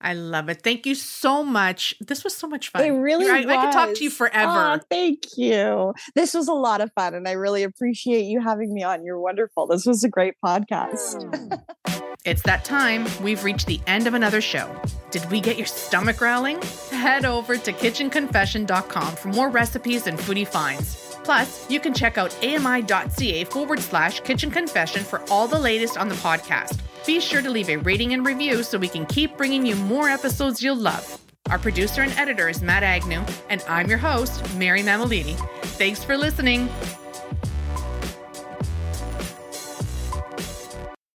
I 0.03 0.13
love 0.13 0.49
it. 0.49 0.63
Thank 0.63 0.85
you 0.85 0.95
so 0.95 1.43
much. 1.43 1.93
This 2.01 2.23
was 2.23 2.35
so 2.35 2.47
much 2.47 2.69
fun. 2.69 2.83
It 2.83 2.89
really 2.89 3.29
I, 3.29 3.41
was. 3.41 3.45
I 3.45 3.65
could 3.65 3.71
talk 3.71 3.93
to 3.93 4.03
you 4.03 4.09
forever. 4.09 4.51
Oh, 4.51 4.79
thank 4.89 5.37
you. 5.37 5.93
This 6.15 6.33
was 6.33 6.47
a 6.47 6.53
lot 6.53 6.81
of 6.81 6.91
fun, 6.93 7.13
and 7.13 7.27
I 7.27 7.33
really 7.33 7.63
appreciate 7.63 8.23
you 8.23 8.41
having 8.41 8.73
me 8.73 8.83
on. 8.83 9.05
You're 9.05 9.19
wonderful. 9.19 9.67
This 9.67 9.85
was 9.85 10.03
a 10.03 10.09
great 10.09 10.33
podcast. 10.43 11.61
it's 12.23 12.43
that 12.43 12.63
time. 12.63 13.07
We've 13.23 13.43
reached 13.43 13.67
the 13.67 13.81
end 13.87 14.07
of 14.07 14.13
another 14.13 14.41
show. 14.41 14.69
Did 15.09 15.29
we 15.31 15.41
get 15.41 15.57
your 15.57 15.65
stomach 15.65 16.17
growling? 16.17 16.61
Head 16.91 17.25
over 17.25 17.57
to 17.57 17.73
kitchenconfession.com 17.73 19.15
for 19.15 19.27
more 19.29 19.49
recipes 19.49 20.07
and 20.07 20.17
foodie 20.19 20.47
finds. 20.47 21.17
Plus, 21.23 21.69
you 21.69 21.79
can 21.79 21.93
check 21.93 22.17
out 22.17 22.35
ami.ca 22.43 23.43
forward 23.45 23.79
slash 23.79 24.19
kitchen 24.21 24.51
confession 24.51 25.03
for 25.03 25.21
all 25.29 25.47
the 25.47 25.59
latest 25.59 25.97
on 25.97 26.09
the 26.09 26.15
podcast. 26.15 26.79
Be 27.05 27.19
sure 27.19 27.41
to 27.41 27.49
leave 27.49 27.69
a 27.69 27.77
rating 27.77 28.13
and 28.13 28.25
review 28.25 28.63
so 28.63 28.77
we 28.77 28.87
can 28.87 29.05
keep 29.07 29.37
bringing 29.37 29.65
you 29.65 29.75
more 29.75 30.09
episodes 30.09 30.61
you'll 30.61 30.75
love. 30.75 31.19
Our 31.49 31.57
producer 31.57 32.01
and 32.01 32.11
editor 32.13 32.49
is 32.49 32.61
Matt 32.61 32.83
Agnew, 32.83 33.23
and 33.49 33.63
I'm 33.67 33.89
your 33.89 33.97
host, 33.97 34.41
Mary 34.55 34.81
Mammoliti. 34.81 35.35
Thanks 35.63 36.03
for 36.03 36.15
listening. 36.15 36.69